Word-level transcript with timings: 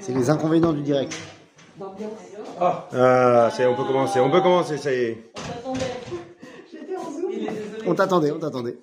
C'est 0.00 0.12
les 0.14 0.30
inconvénients 0.30 0.72
du 0.72 0.82
direct. 0.82 1.14
Ah, 2.60 3.50
ça 3.52 3.62
y 3.62 3.62
est, 3.62 3.66
on 3.66 3.74
peut 3.74 3.84
commencer. 3.84 4.20
On 4.20 4.30
peut 4.30 4.40
commencer, 4.40 4.78
ça 4.78 4.92
y 4.92 4.96
est. 4.96 5.32
On 7.86 7.94
t'attendait, 7.94 8.30
on 8.32 8.38
t'attendait. 8.38 8.76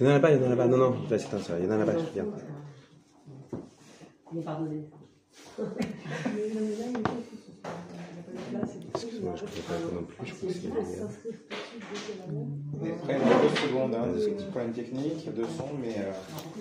Il 0.00 0.06
n'y 0.06 0.12
en 0.12 0.16
a 0.16 0.20
pas, 0.20 0.30
il 0.30 0.40
n'y 0.40 0.46
en 0.46 0.52
a 0.52 0.56
pas. 0.56 0.66
Non, 0.66 0.76
non, 0.76 0.96
là, 1.10 1.18
c'est 1.18 1.34
un 1.34 1.40
ça. 1.40 1.58
Il 1.58 1.66
n'y 1.66 1.74
en 1.74 1.80
a 1.80 1.84
pas, 1.84 1.92
regarde. 1.92 2.30
Je 9.18 9.24
ne 9.24 9.28
pas 9.28 9.94
non 9.94 10.02
plus. 10.04 10.26
Je 10.26 10.34
crois 10.34 10.48
que 10.48 10.54
c'est 10.54 10.68
On 12.30 12.86
est 12.86 12.90
prêt 13.02 13.18
dans 13.18 13.40
deux 13.42 13.56
secondes, 13.56 13.94
hein, 13.94 14.06
des 14.16 14.30
petits 14.30 14.44
problèmes 14.46 14.72
techniques 14.72 15.34
de 15.34 15.44
son, 15.44 15.74
mais 15.80 15.96
euh, 15.98 16.12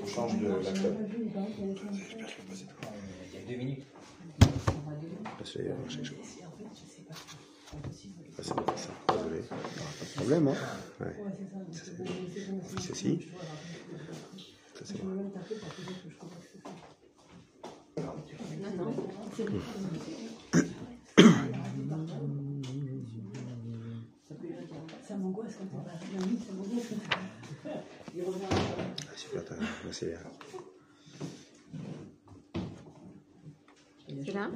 on 0.03 0.07
change 0.07 0.39
de 0.39 0.47
laptop. 0.47 0.95
Parce 5.37 5.53
que, 5.53 5.59
euh, 5.59 5.73
je 5.87 5.91
sais 5.93 5.99
que 5.99 6.05
je- 6.05 6.13
Ah, 8.39 8.41
c'est 8.43 8.55
bon, 8.55 8.63
ça. 8.75 8.89
Désolé. 9.13 9.41
Problème, 10.15 10.47
hein 10.47 10.55
Ouais. 11.01 11.15
Ça, 11.71 11.83
c'est- 11.85 11.91
On 12.01 12.63
fait 12.67 12.81
ceci. 12.87 13.27
Ça, 14.73 14.83
c'est 14.85 15.03
bon. 15.03 15.31
Ah, 27.69 29.15
super, 29.15 29.45
t'as- 29.45 29.55
là, 29.55 29.65
c'est 29.91 30.07
bien. 30.07 30.19
C'est 34.25 34.31
là 34.33 34.49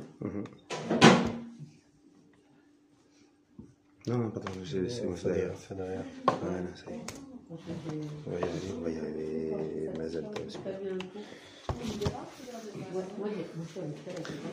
Non, 4.07 4.17
non, 4.17 4.29
pardon, 4.31 4.49
c'est 4.65 5.05
bon, 5.05 5.15
c'est 5.15 5.27
derrière. 5.27 5.51
C'est 5.57 5.75
derrière. 5.77 6.03
Voilà, 6.41 6.57
ça 6.75 6.85
y 6.89 6.93
est. 6.95 6.99
On 8.25 8.31
va 8.31 8.39
y 8.39 8.43
arriver, 8.43 8.73
on 8.77 8.81
va 8.81 8.89
y 8.89 8.97
arriver. 8.97 9.89
Mazel 9.97 10.25
super. 10.47 10.73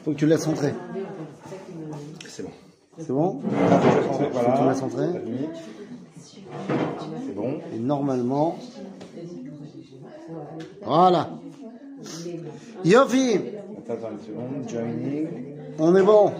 Faut 0.04 0.10
que 0.12 0.16
tu 0.16 0.26
laisses 0.26 0.42
centrer. 0.42 0.74
C'est 2.28 2.42
bon. 2.42 2.50
C'est 2.98 3.12
bon. 3.12 3.40
Faut 3.40 3.48
que 3.48 4.58
tu 4.58 4.68
laisses 4.68 4.78
centrer. 4.78 5.06
C'est 6.18 7.34
bon. 7.34 7.60
Et 7.74 7.78
normalement. 7.78 8.58
Voilà. 10.84 11.30
Yofi, 12.84 13.34
Attends, 13.78 13.92
attends 13.94 14.10
une 14.12 14.20
seconde. 14.20 14.68
Joining. 14.68 15.28
on 15.78 15.96
est 15.96 16.02
bon. 16.02 16.32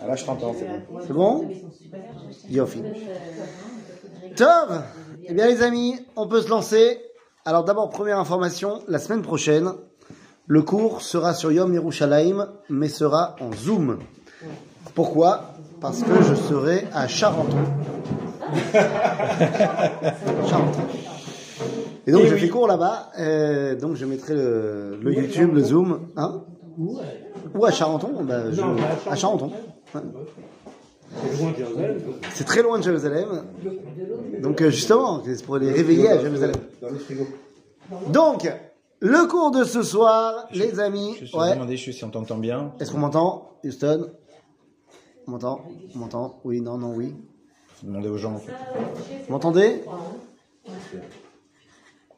Ah, 0.00 0.06
là, 0.06 0.16
je 0.16 0.24
t'entends, 0.24 0.54
c'est 0.58 0.66
bon. 0.66 1.00
C'est 1.06 1.12
bon? 1.12 1.50
Yofi. 2.50 2.82
Tov 4.36 4.82
Eh 5.24 5.34
bien 5.34 5.46
les 5.46 5.62
amis, 5.62 5.96
on 6.16 6.26
peut 6.26 6.40
se 6.40 6.48
lancer. 6.48 7.00
Alors 7.44 7.64
d'abord, 7.64 7.90
première 7.90 8.18
information, 8.18 8.82
la 8.88 8.98
semaine 8.98 9.22
prochaine, 9.22 9.72
le 10.46 10.62
cours 10.62 11.02
sera 11.02 11.34
sur 11.34 11.52
Yom 11.52 11.72
Yerushalayim, 11.72 12.46
mais 12.68 12.88
sera 12.88 13.36
en 13.40 13.52
Zoom. 13.52 13.98
Pourquoi? 14.94 15.54
Parce 15.80 16.02
que 16.02 16.22
je 16.22 16.34
serai 16.34 16.86
à 16.92 17.06
Charenton. 17.06 17.56
Charenton. 20.48 20.80
Et 22.06 22.12
donc 22.12 22.22
j'ai 22.26 22.36
fait 22.38 22.48
cours 22.48 22.66
là-bas, 22.66 23.10
euh, 23.18 23.74
donc 23.76 23.96
je 23.96 24.04
mettrai 24.06 24.34
le, 24.34 24.96
le 25.02 25.12
YouTube, 25.14 25.54
le 25.54 25.62
Zoom. 25.62 26.08
Hein 26.16 26.42
Ou 26.78 27.64
à 27.64 27.70
Charenton 27.70 28.10
bah, 28.24 28.50
je- 28.50 29.10
À 29.10 29.16
Charenton. 29.16 29.50
Ouais. 29.94 30.00
C'est 32.34 32.44
très 32.44 32.62
loin 32.62 32.78
de 32.78 32.82
Jérusalem. 32.84 33.44
Donc 34.42 34.60
euh, 34.62 34.70
justement, 34.70 35.22
c'est 35.24 35.44
pour 35.44 35.58
les 35.58 35.72
réveiller 35.72 36.08
à 36.08 36.18
Jérusalem. 36.18 36.56
Donc, 38.08 38.50
le 39.00 39.26
cours 39.28 39.50
de 39.50 39.64
ce 39.64 39.82
soir, 39.82 40.46
les 40.52 40.78
amis. 40.80 41.16
Je 41.20 41.24
suis 41.26 41.36
Ouais. 41.36 41.54
demandé 41.54 41.76
si 41.76 42.04
on 42.04 42.10
t'entend 42.10 42.36
bien. 42.36 42.72
Est-ce 42.80 42.90
qu'on 42.92 42.98
m'entend, 42.98 43.52
Houston? 43.64 44.10
On 45.26 45.30
m'entend? 45.32 45.60
On 45.94 45.98
m'entend? 45.98 46.40
Oui, 46.44 46.60
non, 46.60 46.76
non, 46.78 46.92
oui. 46.94 47.14
Demander 47.82 48.08
aux 48.08 48.18
gens, 48.18 48.34
en 48.34 48.38
fait. 48.38 48.52
Vous 49.26 49.32
m'entendez? 49.32 49.82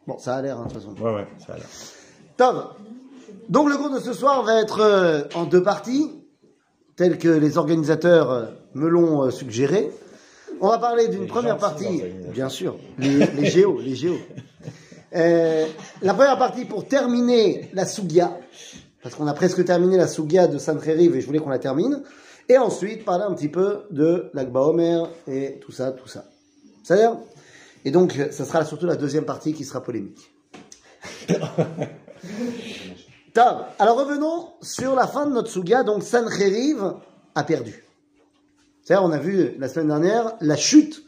Bon, 0.06 0.18
ça 0.18 0.36
a 0.36 0.42
l'air, 0.42 0.58
hein, 0.58 0.66
de 0.66 0.72
toute 0.72 0.82
façon. 0.82 0.94
Ouais, 1.02 1.14
ouais, 1.14 1.26
ça 1.44 1.52
a 1.52 1.56
l'air. 1.56 1.66
Tom, 2.36 2.64
donc 3.48 3.68
le 3.68 3.76
cours 3.76 3.90
de 3.90 4.00
ce 4.00 4.12
soir 4.12 4.42
va 4.42 4.60
être 4.60 4.80
euh, 4.80 5.22
en 5.34 5.44
deux 5.44 5.62
parties, 5.62 6.10
telles 6.96 7.18
que 7.18 7.28
les 7.28 7.58
organisateurs 7.58 8.30
euh, 8.30 8.46
me 8.74 8.88
l'ont 8.88 9.24
euh, 9.24 9.30
suggéré. 9.30 9.90
On 10.62 10.68
va 10.68 10.78
parler 10.78 11.08
d'une 11.08 11.26
première 11.26 11.58
partie, 11.58 12.02
bien 12.32 12.48
sûr, 12.48 12.78
les, 12.98 13.26
les 13.26 13.46
géos, 13.46 13.78
les 13.80 13.94
géos. 13.94 14.18
Euh, 15.14 15.66
la 16.02 16.14
première 16.14 16.38
partie 16.38 16.64
pour 16.64 16.86
terminer 16.86 17.70
la 17.72 17.84
Sougia, 17.84 18.38
parce 19.02 19.14
qu'on 19.14 19.26
a 19.26 19.34
presque 19.34 19.64
terminé 19.64 19.96
la 19.96 20.06
Sougia 20.06 20.46
de 20.46 20.58
Sainte-Rérive 20.58 21.16
et 21.16 21.20
je 21.20 21.26
voulais 21.26 21.38
qu'on 21.38 21.50
la 21.50 21.58
termine. 21.58 22.02
Et 22.50 22.58
ensuite 22.58 23.04
parler 23.04 23.22
un 23.22 23.32
petit 23.32 23.48
peu 23.48 23.82
de 23.92 24.28
l'Akba 24.34 24.62
Omer 24.62 25.08
et 25.28 25.60
tout 25.60 25.70
ça, 25.70 25.92
tout 25.92 26.08
ça. 26.08 26.24
C'est-à-dire 26.82 27.16
Et 27.84 27.92
donc, 27.92 28.18
ça 28.32 28.44
sera 28.44 28.64
surtout 28.64 28.86
la 28.86 28.96
deuxième 28.96 29.24
partie 29.24 29.52
qui 29.52 29.64
sera 29.64 29.80
polémique. 29.80 30.32
Tab. 33.34 33.66
Alors 33.78 33.96
revenons 33.98 34.48
sur 34.62 34.96
la 34.96 35.06
fin 35.06 35.26
de 35.26 35.32
notre 35.32 35.48
Souga. 35.48 35.84
Donc 35.84 36.02
Sancheriv 36.02 36.94
a 37.36 37.44
perdu. 37.44 37.84
C'est-à-dire, 38.82 39.08
on 39.08 39.12
a 39.12 39.18
vu 39.18 39.54
la 39.56 39.68
semaine 39.68 39.86
dernière 39.86 40.34
la 40.40 40.56
chute 40.56 41.04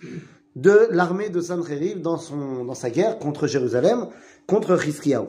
de 0.55 0.87
l'armée 0.93 1.29
de 1.29 1.41
Sancheriv 1.41 2.01
dans, 2.03 2.19
son, 2.19 2.65
dans 2.65 2.75
sa 2.75 2.91
guerre 2.91 3.19
contre 3.19 3.49
Jérusalem, 3.49 4.07
contre 4.47 4.79
Chizkiyahu. 4.79 5.27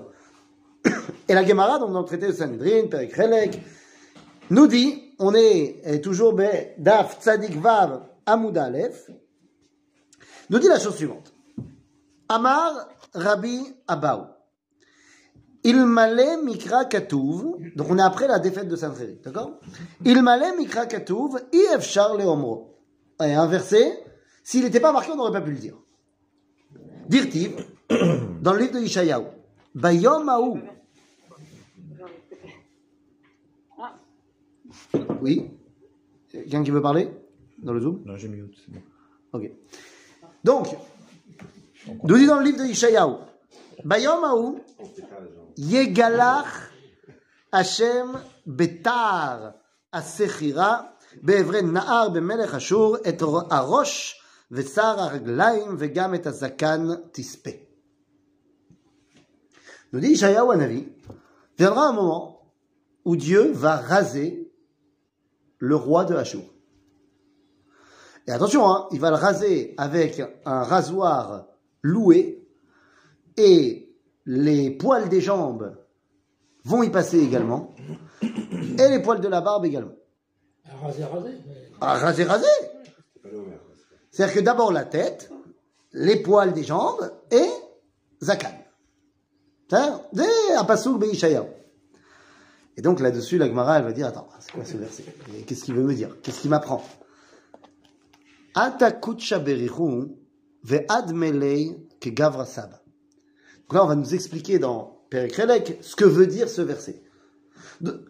Et 1.27 1.33
la 1.33 1.43
Gemara, 1.43 1.79
donc 1.79 1.91
dans 1.91 2.01
le 2.01 2.05
traité 2.05 2.27
de 2.27 2.33
Sanhedrin, 2.33 2.85
Perek 2.85 3.15
Relek, 3.15 3.59
nous 4.53 4.67
dit, 4.67 5.15
on 5.19 5.33
est 5.33 6.01
toujours 6.03 6.39
Daf 6.77 7.19
Tzadik 7.19 7.55
Vav 7.59 8.03
Amud 8.25 8.57
Aleph, 8.57 9.09
nous 10.49 10.59
dit 10.59 10.67
la 10.67 10.79
chose 10.79 10.95
suivante. 10.95 11.33
Amar 12.29 12.87
Rabbi 13.13 13.59
Abaou. 13.87 14.25
Il 15.63 15.85
malé 15.85 16.37
mikra 16.43 16.85
katouv. 16.85 17.57
Donc 17.75 17.87
on 17.89 17.97
est 17.97 18.01
après 18.01 18.27
la 18.27 18.39
défaite 18.39 18.67
de 18.67 18.75
Sancheriv, 18.75 19.21
d'accord? 19.21 19.59
Il 20.03 20.21
malé 20.21 20.47
mikra 20.57 20.85
katouv 20.85 21.39
i 21.51 21.61
efshar 21.75 22.15
leomro. 22.15 22.77
Et 23.23 23.33
un 23.33 23.49
s'il 24.43 24.63
n'était 24.63 24.81
pas 24.81 24.91
marqué, 24.91 25.11
on 25.11 25.15
n'aurait 25.15 25.31
pas 25.31 25.41
pu 25.41 25.51
le 25.51 25.57
dire. 25.57 25.77
Dirtiv, 27.07 27.55
dans 28.41 28.53
le 28.53 28.59
livre 28.59 28.73
de 28.73 28.79
Ishayahu. 28.79 29.23
Bayom. 29.73 30.61
Oui 35.20 35.50
Quelqu'un 36.30 36.62
qui 36.62 36.70
veut 36.70 36.82
parler 36.82 37.10
Dans 37.58 37.72
le 37.72 37.80
Zoom 37.80 38.02
Non, 38.04 38.16
j'ai 38.16 38.28
mute, 38.28 38.54
c'est 38.64 38.72
bon. 38.72 38.82
Ok. 39.32 39.50
Donc, 40.44 40.68
nous 42.04 42.16
dit 42.16 42.26
dans 42.26 42.38
le 42.38 42.44
livre 42.44 42.58
de 42.58 42.64
Ishayahu, 42.64 43.14
Bayom 43.84 44.24
haou, 44.24 44.60
Yegalach 45.56 46.70
Hashem 47.52 48.18
betar 48.46 49.54
asechira 49.92 50.94
בעברי 51.22 51.62
נהר 51.62 52.08
במלך 52.08 52.54
אשור 52.54 52.96
את 53.08 53.22
הראש 53.50 54.22
ושר 54.50 55.00
הרגליים 55.00 55.76
וגם 55.78 56.14
את 56.14 56.26
הזקן 56.26 56.86
תספה. 57.12 57.50
Nous 59.92 60.00
dit 60.00 60.12
Ishayahu 60.12 60.52
Hanavi, 60.52 60.86
viendra 61.56 61.88
un 61.88 61.92
moment 61.94 62.42
où 63.06 63.16
Dieu 63.16 63.52
va 63.52 63.76
raser 63.76 64.41
le 65.63 65.77
roi 65.77 66.03
de 66.03 66.13
Ashur. 66.13 66.43
Et 68.27 68.31
attention, 68.31 68.67
hein, 68.67 68.89
il 68.91 68.99
va 68.99 69.11
le 69.11 69.15
raser 69.15 69.73
avec 69.77 70.21
un 70.43 70.63
rasoir 70.63 71.47
loué 71.81 72.45
et 73.37 73.89
les 74.25 74.71
poils 74.71 75.07
des 75.07 75.21
jambes 75.21 75.77
vont 76.65 76.83
y 76.83 76.89
passer 76.89 77.17
également 77.17 77.73
et 78.21 78.89
les 78.89 79.01
poils 79.01 79.21
de 79.21 79.27
la 79.29 79.39
barbe 79.39 79.63
également. 79.63 79.93
Rasé, 80.81 81.05
rasé. 81.05 81.31
Ah, 81.79 81.93
raser, 81.93 82.23
raser 82.25 82.45
C'est-à-dire 84.11 84.35
que 84.35 84.41
d'abord 84.41 84.73
la 84.73 84.83
tête, 84.83 85.31
les 85.93 86.17
poils 86.17 86.51
des 86.51 86.63
jambes 86.63 87.09
et 87.31 87.49
Zakan. 88.21 88.51
C'est 89.69 89.77
un. 89.77 90.01
Et 92.75 92.81
donc 92.81 92.99
là-dessus, 92.99 93.37
la 93.37 93.47
Gemara, 93.47 93.77
elle 93.77 93.83
va 93.83 93.91
dire, 93.91 94.07
attends, 94.07 94.27
c'est 94.39 94.51
quoi 94.51 94.65
ce 94.65 94.77
verset? 94.77 95.05
Qu'est-ce 95.45 95.65
qu'il 95.65 95.75
veut 95.75 95.83
me 95.83 95.93
dire? 95.93 96.17
Qu'est-ce 96.21 96.41
qu'il 96.41 96.49
m'apprend? 96.49 96.83
Donc 98.55 98.81
là, 103.73 103.83
on 103.83 103.87
va 103.87 103.95
nous 103.95 104.13
expliquer 104.13 104.59
dans 104.59 105.01
Perikrelek 105.09 105.79
ce 105.81 105.95
que 105.95 106.05
veut 106.05 106.27
dire 106.27 106.49
ce 106.49 106.61
verset. 106.61 107.01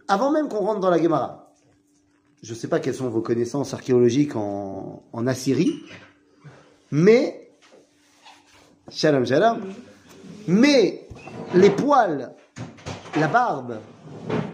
Avant 0.07 0.31
même 0.31 0.49
qu'on 0.49 0.59
rentre 0.59 0.79
dans 0.79 0.89
la 0.89 1.01
Gemara, 1.01 1.53
je 2.41 2.53
ne 2.53 2.57
sais 2.57 2.67
pas 2.67 2.79
quelles 2.79 2.95
sont 2.95 3.09
vos 3.09 3.21
connaissances 3.21 3.73
archéologiques 3.73 4.35
en, 4.35 5.03
en 5.11 5.27
Assyrie, 5.27 5.81
mais, 6.91 7.51
shalom 8.89 9.25
shalom, 9.25 9.61
mais 10.47 11.07
les 11.53 11.69
poils, 11.69 12.33
la 13.17 13.27
barbe, 13.27 13.79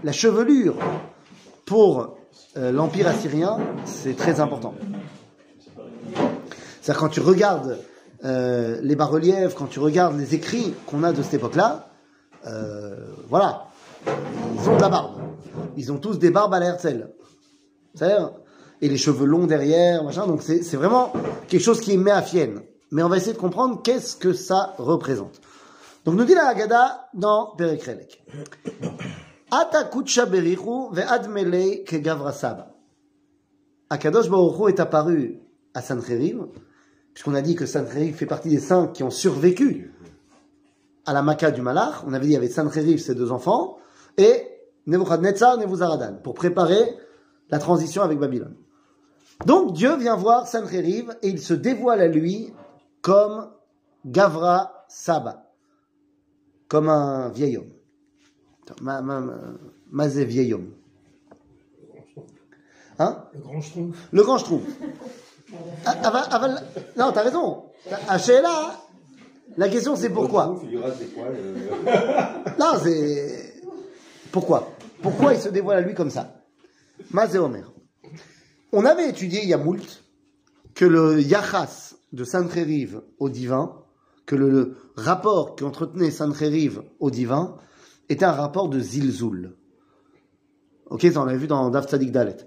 la 0.03 0.11
chevelure 0.11 0.75
pour 1.65 2.17
euh, 2.57 2.71
l'Empire 2.71 3.07
assyrien, 3.07 3.57
c'est 3.85 4.15
très 4.15 4.39
important. 4.39 4.73
C'est-à-dire 6.81 6.99
quand 6.99 7.09
tu 7.09 7.19
regardes 7.19 7.77
euh, 8.25 8.79
les 8.81 8.95
bas-reliefs, 8.95 9.53
quand 9.55 9.67
tu 9.67 9.79
regardes 9.79 10.17
les 10.17 10.35
écrits 10.35 10.73
qu'on 10.87 11.03
a 11.03 11.11
de 11.11 11.21
cette 11.21 11.35
époque-là, 11.35 11.89
euh, 12.47 12.95
voilà, 13.29 13.67
ils 14.07 14.69
ont 14.69 14.75
de 14.75 14.81
la 14.81 14.89
barbe. 14.89 15.21
Ils 15.77 15.91
ont 15.91 15.97
tous 15.97 16.17
des 16.17 16.31
barbes 16.31 16.53
à 16.53 16.59
la 16.59 16.67
Herzl. 16.67 17.09
C'est-à-dire, 17.93 18.31
et 18.81 18.89
les 18.89 18.97
cheveux 18.97 19.25
longs 19.25 19.45
derrière, 19.45 20.03
machin. 20.03 20.25
Donc 20.25 20.41
c'est 20.41 20.75
vraiment 20.75 21.11
quelque 21.47 21.61
chose 21.61 21.81
qui 21.81 21.97
met 21.97 22.11
à 22.11 22.21
fienne. 22.21 22.61
Mais 22.91 23.03
on 23.03 23.09
va 23.09 23.17
essayer 23.17 23.33
de 23.33 23.37
comprendre 23.37 23.81
qu'est-ce 23.83 24.15
que 24.15 24.33
ça 24.33 24.73
représente. 24.77 25.41
Donc 26.05 26.15
nous 26.15 26.23
dit 26.23 26.33
la 26.33 26.47
Haggadah 26.47 27.09
dans 27.13 27.53
Perikrelek. 27.57 28.23
Ata 29.51 29.85
kutsha 29.85 30.25
berichu 30.25 30.91
ve'ad 30.91 31.27
melei 31.27 31.83
ke 31.83 32.01
gavra 32.01 32.31
saba. 32.31 32.75
Akadosh 33.89 34.29
Baruch 34.29 34.69
est 34.69 34.79
apparu 34.79 35.39
à 35.73 35.81
Sancheriv, 35.81 36.45
puisqu'on 37.13 37.33
a 37.33 37.41
dit 37.41 37.55
que 37.55 37.65
Sancheriv 37.65 38.15
fait 38.15 38.27
partie 38.27 38.49
des 38.49 38.59
cinq 38.59 38.93
qui 38.93 39.03
ont 39.03 39.09
survécu 39.09 39.93
à 41.05 41.13
la 41.13 41.23
Makkah 41.23 41.51
du 41.51 41.61
Malach. 41.61 42.03
On 42.05 42.13
avait 42.13 42.27
dit 42.27 42.35
avait 42.35 42.49
Sancheriv, 42.49 42.99
ses 42.99 43.15
deux 43.15 43.31
enfants, 43.31 43.77
et 44.17 44.47
Nebuchadnezzar, 44.85 45.57
Nebuzaradan, 45.57 46.17
pour 46.23 46.35
préparer 46.35 46.97
la 47.49 47.57
transition 47.57 48.03
avec 48.03 48.19
Babylone. 48.19 48.55
Donc 49.45 49.73
Dieu 49.73 49.95
vient 49.95 50.15
voir 50.15 50.47
Sancheriv 50.47 51.15
et 51.23 51.29
il 51.29 51.39
se 51.39 51.55
dévoile 51.55 52.01
à 52.01 52.07
lui 52.07 52.53
comme 53.01 53.49
Gavra 54.05 54.85
Saba, 54.87 55.51
comme 56.67 56.89
un 56.89 57.29
vieil 57.29 57.57
homme. 57.57 57.71
Attends, 57.71 58.58
Ma, 58.58 58.58
ma, 58.58 58.58
ma, 58.58 58.58
mazé 59.91 60.25
vieil 60.25 60.53
homme. 60.53 60.71
Hein? 62.99 63.23
Le 63.33 63.39
grand 63.39 63.61
schtroumpf. 63.61 63.97
Le 64.11 64.23
grand 64.23 64.37
schtroumpf. 64.37 64.65
Ah, 65.85 65.93
aval- 66.03 66.29
aval- 66.29 66.63
non, 66.97 67.11
t'as 67.11 67.23
raison. 67.23 67.63
À 68.07 68.17
Sheila, 68.17 68.75
la 69.57 69.69
question 69.69 69.95
c'est 69.95 70.09
pourquoi? 70.09 70.59
Euh, 70.63 72.53
Non, 72.59 72.73
c'est. 72.83 73.53
Pourquoi? 74.31 74.69
Pourquoi 75.01 75.33
il 75.33 75.39
se 75.39 75.49
dévoile 75.49 75.77
à 75.77 75.81
lui 75.81 75.93
comme 75.95 76.09
ça? 76.09 76.41
Mazé 77.11 77.39
Omer. 77.39 77.71
On 78.73 78.85
avait 78.85 79.09
étudié 79.09 79.41
il 79.43 79.49
y 79.49 79.53
a 79.53 79.57
moult 79.57 80.03
que 80.75 80.85
le 80.85 81.21
Yachas 81.21 81.95
de 82.11 82.23
Sancheriv 82.23 83.01
au 83.17 83.29
divin, 83.29 83.75
que 84.25 84.35
le, 84.35 84.49
le 84.49 84.77
rapport 84.95 85.55
qu'entretenait 85.55 86.11
Sancheriv 86.11 86.81
au 86.99 87.09
divin, 87.09 87.57
était 88.09 88.25
un 88.25 88.31
rapport 88.31 88.69
de 88.69 88.79
Zilzul. 88.79 89.55
Ok, 90.87 91.05
ça 91.13 91.21
on 91.21 91.25
l'avait 91.25 91.37
vu 91.37 91.47
dans 91.47 91.69
Dav 91.69 91.87
Tzadik 91.87 92.11
Dalet. 92.11 92.37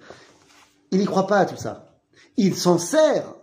Il 0.91 0.99
n'y 0.99 1.07
croit 1.07 1.27
pas 1.27 1.39
à 1.39 1.47
tout 1.47 1.57
ça. 1.57 2.01
Il 2.37 2.55
s'en 2.55 2.79
sert 2.79 3.35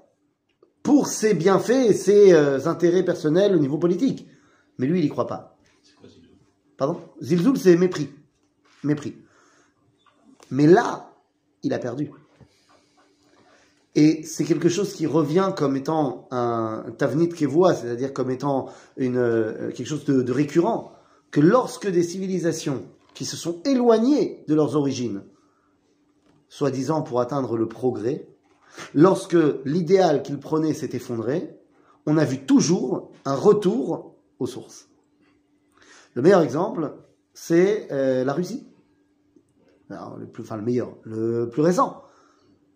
pour 0.83 1.07
ses 1.07 1.33
bienfaits 1.33 1.89
et 1.89 1.93
ses 1.93 2.33
euh, 2.33 2.67
intérêts 2.67 3.03
personnels 3.03 3.55
au 3.55 3.59
niveau 3.59 3.77
politique. 3.77 4.27
Mais 4.77 4.87
lui, 4.87 4.99
il 4.99 5.03
n'y 5.03 5.09
croit 5.09 5.27
pas. 5.27 5.57
Pardon? 6.77 7.01
Zilzul, 7.21 7.57
c'est 7.57 7.75
mépris. 7.75 8.09
Mépris. 8.83 9.15
Mais 10.51 10.67
là, 10.67 11.11
il 11.63 11.73
a 11.73 11.79
perdu. 11.79 12.11
Et 13.95 14.23
c'est 14.23 14.45
quelque 14.45 14.69
chose 14.69 14.93
qui 14.93 15.05
revient 15.07 15.51
comme 15.57 15.75
étant 15.75 16.27
un 16.31 16.85
tavnit 16.97 17.29
kevoa, 17.29 17.73
c'est-à-dire 17.73 18.13
comme 18.13 18.31
étant 18.31 18.69
une, 18.97 19.17
euh, 19.17 19.71
quelque 19.71 19.87
chose 19.87 20.05
de, 20.05 20.21
de 20.21 20.31
récurrent, 20.31 20.93
que 21.31 21.39
lorsque 21.39 21.87
des 21.87 22.03
civilisations 22.03 22.83
qui 23.13 23.25
se 23.25 23.37
sont 23.37 23.61
éloignées 23.63 24.43
de 24.47 24.55
leurs 24.55 24.75
origines, 24.75 25.23
soi-disant 26.47 27.01
pour 27.01 27.21
atteindre 27.21 27.57
le 27.57 27.67
progrès, 27.67 28.27
lorsque 28.93 29.37
l'idéal 29.65 30.23
qu'ils 30.23 30.39
prenaient 30.39 30.73
s'est 30.73 30.89
effondré, 30.93 31.55
on 32.05 32.17
a 32.17 32.25
vu 32.25 32.45
toujours 32.45 33.11
un 33.25 33.35
retour 33.35 34.15
aux 34.39 34.47
sources. 34.47 34.89
Le 36.15 36.21
meilleur 36.21 36.41
exemple, 36.41 36.93
c'est 37.33 37.87
euh, 37.91 38.23
la 38.23 38.33
Russie. 38.33 38.65
Le 39.89 40.27
plus, 40.27 40.43
le 41.03 41.45
plus 41.45 41.61
récent. 41.61 42.03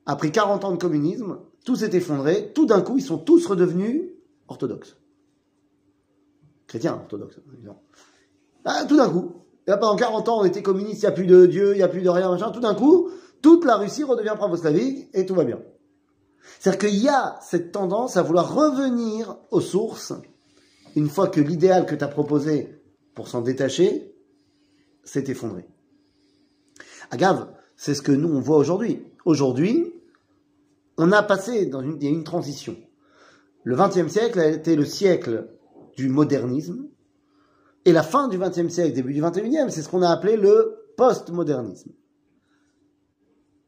Après 0.06 0.32
40 0.32 0.66
ans 0.66 0.72
de 0.72 0.78
communisme, 0.78 1.40
tout 1.64 1.76
s'est 1.76 1.96
effondré. 1.96 2.52
Tout 2.54 2.66
d'un 2.66 2.82
coup, 2.82 2.98
ils 2.98 3.04
sont 3.04 3.20
tous 3.20 3.46
redevenus 3.46 4.10
orthodoxes. 4.48 4.98
Chrétiens 6.68 6.96
orthodoxes, 6.96 7.40
évidemment. 7.54 7.84
Ah, 8.66 8.86
tout 8.88 8.98
d'un 8.98 9.10
coup. 9.10 9.34
Pendant 9.66 9.96
40 9.96 10.30
ans, 10.30 10.42
on 10.42 10.46
était 10.46 10.62
communistes, 10.62 11.04
il 11.04 11.06
n'y 11.06 11.12
a 11.12 11.12
plus 11.12 11.26
de 11.26 11.46
Dieu, 11.46 11.74
il 11.74 11.78
n'y 11.78 11.84
a 11.84 11.88
plus 11.88 12.02
de 12.02 12.10
rien, 12.10 12.30
machin. 12.30 12.52
Tout 12.52 12.60
d'un 12.60 12.76
coup, 12.76 13.10
toute 13.42 13.66
la 13.66 13.78
Russie 13.78 14.04
redevient 14.04 14.36
pravoslavique 14.36 15.10
et 15.14 15.26
tout 15.26 15.36
va 15.36 15.44
bien. 15.46 15.62
C'est-à-dire 16.60 16.90
qu'il 16.90 17.00
y 17.00 17.10
a 17.10 17.38
cette 17.42 17.72
tendance 17.72 18.18
à 18.18 18.22
vouloir 18.22 18.54
revenir 18.54 19.38
aux 19.52 19.62
sources 19.62 20.14
une 20.96 21.10
fois 21.10 21.28
que 21.28 21.42
l'idéal 21.42 21.86
que 21.86 21.96
tu 21.96 22.04
as 22.04 22.10
proposé 22.10 22.82
pour 23.16 23.28
s'en 23.28 23.42
détacher 23.42 24.14
s'est 25.04 25.26
effondré. 25.28 25.66
Agave, 27.12 27.48
c'est 27.76 27.96
ce 27.96 28.02
que 28.02 28.12
nous 28.12 28.30
on 28.30 28.40
voit 28.40 28.58
aujourd'hui. 28.58 29.06
Aujourd'hui, 29.26 29.94
on 30.98 31.12
a 31.12 31.24
passé 31.24 31.66
dans 31.66 31.82
une, 31.82 32.02
une 32.02 32.24
transition. 32.24 32.78
Le 33.64 33.76
XXe 33.76 34.12
siècle 34.12 34.40
a 34.40 34.48
été 34.48 34.76
le 34.76 34.86
siècle 34.86 35.50
du 35.96 36.10
modernisme, 36.10 36.88
et 37.86 37.92
la 37.92 38.04
fin 38.04 38.28
du 38.28 38.38
XXe 38.38 38.70
siècle, 38.70 38.94
début 38.94 39.14
du 39.14 39.22
XXIe, 39.22 39.70
c'est 39.70 39.82
ce 39.82 39.90
qu'on 39.90 40.02
a 40.02 40.10
appelé 40.10 40.38
le 40.38 40.78
postmodernisme. 40.96 41.92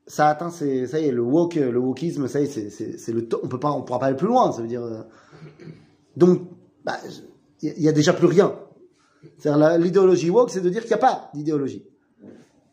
Ça 0.08 0.28
atteint 0.28 0.52
ses, 0.52 0.88
ça 0.88 1.00
y 1.00 1.08
est, 1.08 1.12
le 1.12 1.22
woke, 1.22 1.56
le 1.56 1.80
wokisme, 1.80 2.28
ça 2.28 2.40
y 2.40 2.44
est, 2.44 2.48
c'est, 2.48 2.70
c'est, 2.70 2.98
c'est 2.98 3.12
le, 3.12 3.28
on 3.42 3.48
peut 3.48 3.60
pas, 3.60 3.72
on 3.72 3.82
pourra 3.82 4.00
pas 4.00 4.06
aller 4.08 4.16
plus 4.16 4.28
loin, 4.28 4.52
ça 4.52 4.62
veut 4.62 4.68
dire, 4.68 4.84
euh, 4.84 5.02
donc, 6.16 6.42
bah, 6.84 6.98
il 7.62 7.82
y, 7.82 7.90
a 7.90 7.92
déjà 7.92 8.14
plus 8.14 8.28
rien. 8.28 8.56
L'idéologie 9.80 10.30
woke, 10.30 10.52
c'est 10.52 10.62
de 10.62 10.70
dire 10.70 10.82
qu'il 10.82 10.92
n'y 10.92 10.96
a 10.96 11.00
pas 11.00 11.30
d'idéologie. 11.34 11.86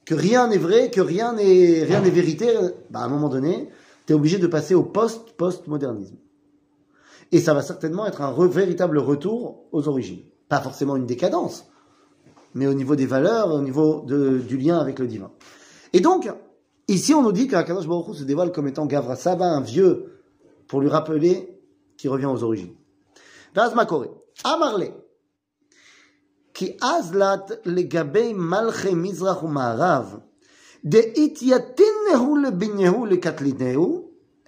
Que 0.04 0.14
rien 0.14 0.49
n'est 0.49 0.58
vrai, 0.58 0.90
que 0.90 1.00
rien 1.00 1.32
n'est, 1.32 1.84
rien 1.84 2.02
n'est 2.02 2.11
vérité, 2.11 2.52
bah, 2.90 3.00
à 3.00 3.04
un 3.04 3.08
moment 3.08 3.28
donné, 3.28 3.70
tu 4.06 4.12
es 4.12 4.16
obligé 4.16 4.38
de 4.38 4.46
passer 4.46 4.75
au 4.75 4.82
post-postmodernisme. 4.82 6.16
Et 7.30 7.40
ça 7.40 7.54
va 7.54 7.62
certainement 7.62 8.06
être 8.06 8.20
un 8.20 8.32
véritable 8.46 8.99
retour 8.99 9.64
aux 9.72 9.88
origines. 9.88 10.22
Pas 10.52 10.61
forcément 10.61 10.97
une 10.97 11.06
décadence, 11.06 11.64
mais 12.52 12.66
au 12.66 12.75
niveau 12.75 12.94
des 12.94 13.06
valeurs, 13.06 13.54
au 13.54 13.62
niveau 13.62 14.02
de, 14.02 14.37
du 14.37 14.59
lien 14.59 14.78
avec 14.78 14.99
le 14.99 15.06
divin. 15.06 15.30
Et 15.94 16.00
donc, 16.00 16.30
ici, 16.88 17.14
on 17.14 17.23
nous 17.23 17.32
dit 17.32 17.49
qu'Akadosh 17.49 17.88
Baruch 17.88 18.09
Hu 18.09 18.14
se 18.16 18.25
dévoile 18.25 18.52
comme 18.52 18.68
étant 18.68 18.85
Gavra 18.85 19.16
Saba, 19.16 19.47
un 19.47 19.62
vieux, 19.62 20.23
pour 20.68 20.82
lui 20.82 20.90
rappeler 20.90 21.59
qu'il 21.97 22.11
revient 22.11 22.26
aux 22.26 22.42
origines. 22.42 22.75
Makore, 23.56 24.09
Amarle, 24.44 24.90
qui 26.52 26.76
azlat 26.82 27.47
legabei 27.64 28.35
malche 28.35 28.92
mizrach 28.92 29.42
ma'arav, 29.44 30.21
de 30.85 30.99
ityatinnehu 31.18 32.42
le 32.42 32.50
binyehu 32.50 33.06
le 33.06 33.16
katlinehu, 33.16 34.02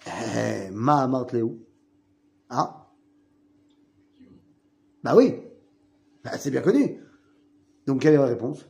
eh, 0.06 0.68
ma 0.70 1.08
Ah? 2.50 2.90
Bah 5.02 5.14
oui 5.16 5.43
bah, 6.24 6.38
c'est 6.38 6.50
bien 6.50 6.62
connu. 6.62 7.00
Donc 7.86 8.02
quelle 8.02 8.14
est 8.14 8.18
la 8.18 8.26
réponse? 8.26 8.66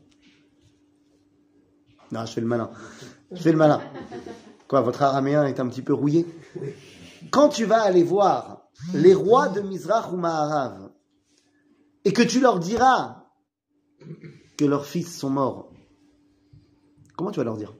Non, 2.10 2.26
je 2.26 2.32
fais 2.32 2.40
le 2.40 2.46
malin. 2.46 2.70
Je 3.30 3.40
fais 3.40 3.52
le 3.52 3.58
malin. 3.58 3.80
Quoi, 4.68 4.80
votre 4.80 5.02
araméen 5.02 5.44
est 5.46 5.60
un 5.60 5.68
petit 5.68 5.82
peu 5.82 5.94
rouillé? 5.94 6.26
Quand 7.30 7.48
tu 7.48 7.64
vas 7.64 7.82
aller 7.82 8.02
voir 8.02 8.68
les 8.92 9.14
rois 9.14 9.48
de 9.48 9.60
Mizrach 9.60 10.12
ou 10.12 10.16
Maharav 10.16 10.90
et 12.04 12.12
que 12.12 12.22
tu 12.22 12.40
leur 12.40 12.58
diras 12.58 13.24
que 14.58 14.64
leurs 14.64 14.86
fils 14.86 15.16
sont 15.16 15.30
morts, 15.30 15.72
comment 17.16 17.30
tu 17.30 17.38
vas 17.38 17.44
leur 17.44 17.56
dire? 17.56 17.74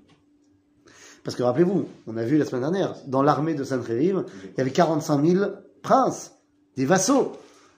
Parce 1.25 1.37
que 1.37 1.43
rappelez-vous, 1.43 1.88
on 2.07 2.16
a 2.16 2.25
vu 2.25 2.37
la 2.37 2.45
semaine 2.45 2.62
dernière, 2.62 2.97
dans 3.07 3.23
l'armée 3.23 3.54
de 3.54 3.64
Sancheriv, 3.64 4.25
il 4.45 4.59
y 4.59 4.61
avait 4.61 4.73
45 4.73 5.25
000 5.25 5.50
princes, 5.83 6.33
des 6.76 6.85
vassaux, 6.85 7.33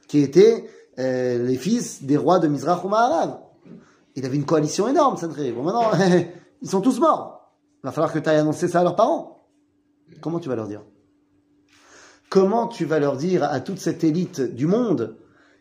qui 0.09 0.19
étaient 0.19 0.69
euh, 0.99 1.45
les 1.47 1.57
fils 1.57 2.03
des 2.03 2.17
rois 2.17 2.39
de 2.39 2.49
Mizrach 2.49 2.85
ou 2.85 2.89
Maharav. 2.89 3.41
Il 4.15 4.25
avait 4.25 4.37
une 4.37 4.47
coalition 4.47 4.89
énorme, 4.89 5.17
Sancheriv. 5.17 5.55
Bon, 5.55 5.63
maintenant, 5.63 5.91
ils 6.63 6.71
sont 6.71 6.81
tous 6.81 6.99
morts. 7.01 7.53
Il 7.83 7.87
va 7.87 7.93
falloir 7.93 8.13
que 8.13 8.19
tu 8.19 8.29
ailles 8.29 8.39
annoncer 8.39 8.67
ça 8.69 8.81
à 8.81 8.83
leurs 8.83 8.97
parents. 8.97 9.47
Comment 10.21 10.41
tu 10.41 10.49
vas 10.49 10.57
leur 10.57 10.69
dire? 10.69 10.83
Comment 12.31 12.67
tu 12.67 12.85
vas 12.87 12.99
leur 12.99 13.17
dire 13.17 13.45
à 13.45 13.61
toute 13.61 13.79
cette 13.79 14.03
élite 14.05 14.41
du 14.41 14.67
monde 14.67 15.17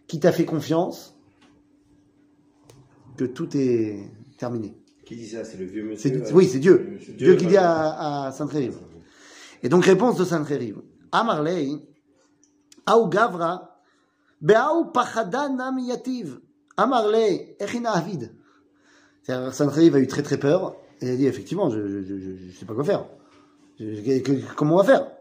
qui 0.07 0.19
t'a 0.19 0.31
fait 0.31 0.45
confiance 0.45 1.15
que 3.17 3.25
tout 3.25 3.55
est 3.55 4.09
terminé? 4.37 4.75
Qui 5.05 5.15
dit 5.15 5.27
ça? 5.27 5.43
C'est 5.43 5.57
le 5.57 5.65
vieux 5.65 5.83
monsieur. 5.83 6.23
euh, 6.23 6.29
Oui, 6.33 6.47
c'est 6.47 6.59
Dieu. 6.59 6.97
Dieu 7.17 7.35
qui 7.35 7.45
dit 7.45 7.57
à, 7.57 8.25
à 8.27 8.31
Sainte-Révive. 8.31 8.77
Et 9.63 9.69
donc, 9.69 9.85
réponse 9.85 10.17
de 10.17 10.25
Sainte-Révive. 10.25 10.81
Amarlei, 11.11 11.71
Aou 12.87 13.07
Gavra, 13.07 13.74
Beaou 14.45 14.91
Pachada 14.93 15.49
Nam 15.49 15.79
Yativ. 15.79 16.39
Echina 16.77 17.91
Avid. 17.91 18.31
C'est-à-dire, 19.23 19.95
a 19.95 19.99
eu 19.99 20.07
très 20.07 20.21
très 20.21 20.37
peur. 20.37 20.75
Et 21.01 21.07
elle 21.07 21.13
a 21.13 21.17
dit, 21.17 21.25
effectivement, 21.25 21.69
je 21.71 21.79
ne 21.79 22.51
sais 22.51 22.65
pas 22.65 22.75
quoi 22.75 22.83
faire. 22.83 23.07
Comment 24.55 24.75
on 24.75 24.77
va 24.77 24.83
faire? 24.83 25.11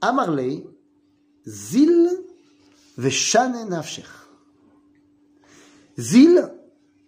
Amarlei, 0.00 0.64
Zil 1.46 2.08
Veshane 2.96 3.68
Nafshech. 3.68 4.06
Zil, 5.98 6.48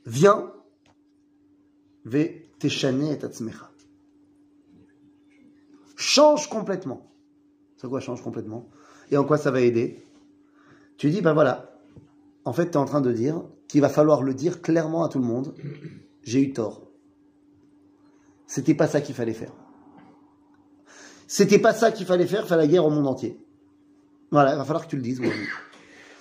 viens, 0.05 0.53
Ve 2.05 2.43
Teshane 2.59 3.03
et 3.03 3.25
Atzmecha. 3.25 3.71
Change 5.97 6.49
complètement. 6.49 7.11
C'est 7.77 7.89
quoi 7.89 8.01
change 8.01 8.23
complètement? 8.23 8.69
Et 9.11 9.17
en 9.17 9.25
quoi 9.25 9.39
ça 9.39 9.51
va 9.51 9.61
aider? 9.61 10.06
Tu 10.97 11.11
dis, 11.11 11.21
ben 11.21 11.35
voilà, 11.35 11.79
en 12.45 12.53
fait, 12.53 12.67
tu 12.67 12.73
es 12.73 12.77
en 12.77 12.85
train 12.85 13.01
de 13.01 13.13
dire 13.13 13.43
qu'il 13.69 13.81
va 13.81 13.89
falloir 13.89 14.23
le 14.23 14.35
dire 14.35 14.63
clairement 14.63 15.05
à 15.05 15.09
tout 15.09 15.19
le 15.19 15.25
monde. 15.25 15.55
J'ai 16.23 16.41
eu 16.41 16.53
tort. 16.53 16.83
C'était 18.47 18.75
pas 18.75 18.87
ça 18.87 19.01
qu'il 19.01 19.15
fallait 19.15 19.35
faire. 19.35 19.53
C'était 21.27 21.59
pas 21.59 21.75
ça 21.75 21.91
qu'il 21.91 22.07
fallait 22.07 22.27
faire, 22.27 22.47
faire 22.47 22.57
la 22.57 22.67
guerre 22.67 22.85
au 22.85 22.91
monde 22.91 23.09
entier. 23.09 23.41
Voilà, 24.31 24.53
il 24.53 24.59
va 24.59 24.65
falloir 24.65 24.85
que 24.85 24.91
tu 24.91 24.97
le 24.97 25.03
dises. 25.03 25.21
aujourd'hui. 25.21 25.47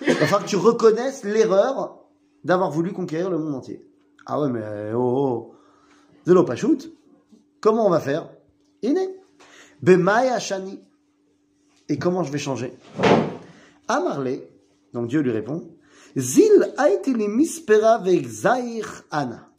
Il 0.02 0.08
va 0.08 0.26
falloir 0.26 0.44
que 0.44 0.48
tu 0.48 0.56
reconnaisses 0.56 1.24
l'erreur 1.24 2.04
d'avoir 2.44 2.70
voulu 2.70 2.92
conquérir 2.92 3.30
le 3.30 3.38
monde 3.38 3.54
entier. 3.54 3.84
Ah 4.26 4.40
ouais, 4.40 4.48
mais 4.50 4.92
oh, 4.94 4.98
oh. 4.98 5.54
Zelo 6.26 6.44
Pachout, 6.44 6.78
comment 7.60 7.86
on 7.86 7.90
va 7.90 8.00
faire? 8.00 8.28
Iné. 8.82 9.08
Bemay 9.82 10.28
Hashani. 10.28 10.80
Et 11.88 11.98
comment 11.98 12.24
je 12.24 12.32
vais 12.32 12.38
changer? 12.38 12.76
Amarle, 13.86 14.40
donc 14.96 15.08
Dieu 15.08 15.20
lui 15.20 15.30
répond, 15.30 15.68
Zil 16.16 16.72
mispera 17.28 18.02
ana. 19.10 19.50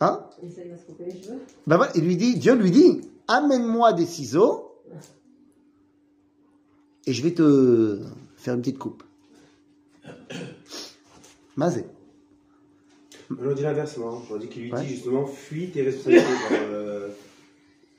Hein? 0.00 0.26
Ben 1.68 1.76
voilà, 1.76 1.92
il 1.94 2.04
lui 2.04 2.16
dit, 2.16 2.36
Dieu 2.38 2.54
lui 2.56 2.72
dit, 2.72 3.02
amène-moi 3.28 3.92
des 3.92 4.04
ciseaux 4.04 4.72
et 7.06 7.12
je 7.12 7.22
vais 7.22 7.32
te 7.32 8.00
faire 8.36 8.54
une 8.54 8.62
petite 8.62 8.78
coupe. 8.78 9.04
Mazé. 11.56 11.84
J'aurais 13.40 13.54
dit 13.54 13.62
l'inverse, 13.62 13.96
moi. 13.96 14.20
J'aurais 14.26 14.40
dit 14.40 14.48
qu'il 14.48 14.62
lui 14.62 14.72
Ouais. 14.72 14.80
dit 14.82 14.88
justement, 14.88 15.24
fuis 15.24 15.70
tes 15.70 15.82
responsabilités. 15.82 16.26
genre, 16.26 16.58
euh, 16.62 17.08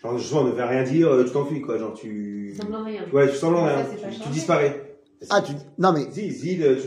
genre, 0.01 0.17
justement, 0.17 0.43
ne 0.43 0.51
fais 0.51 0.63
rien 0.65 0.83
dire, 0.83 1.07
euh, 1.07 1.23
tu 1.23 1.31
t'enfuis, 1.31 1.61
quoi. 1.61 1.77
Genre, 1.77 1.93
tu. 1.93 2.53
Semblant 2.59 2.83
rien. 2.83 3.05
Ouais, 3.13 3.31
tu 3.31 3.45
rien. 3.45 3.85
Tu, 4.11 4.19
tu 4.19 4.29
disparais. 4.29 4.92
Ah, 5.29 5.41
tu, 5.41 5.53
non 5.77 5.93
mais, 5.93 6.09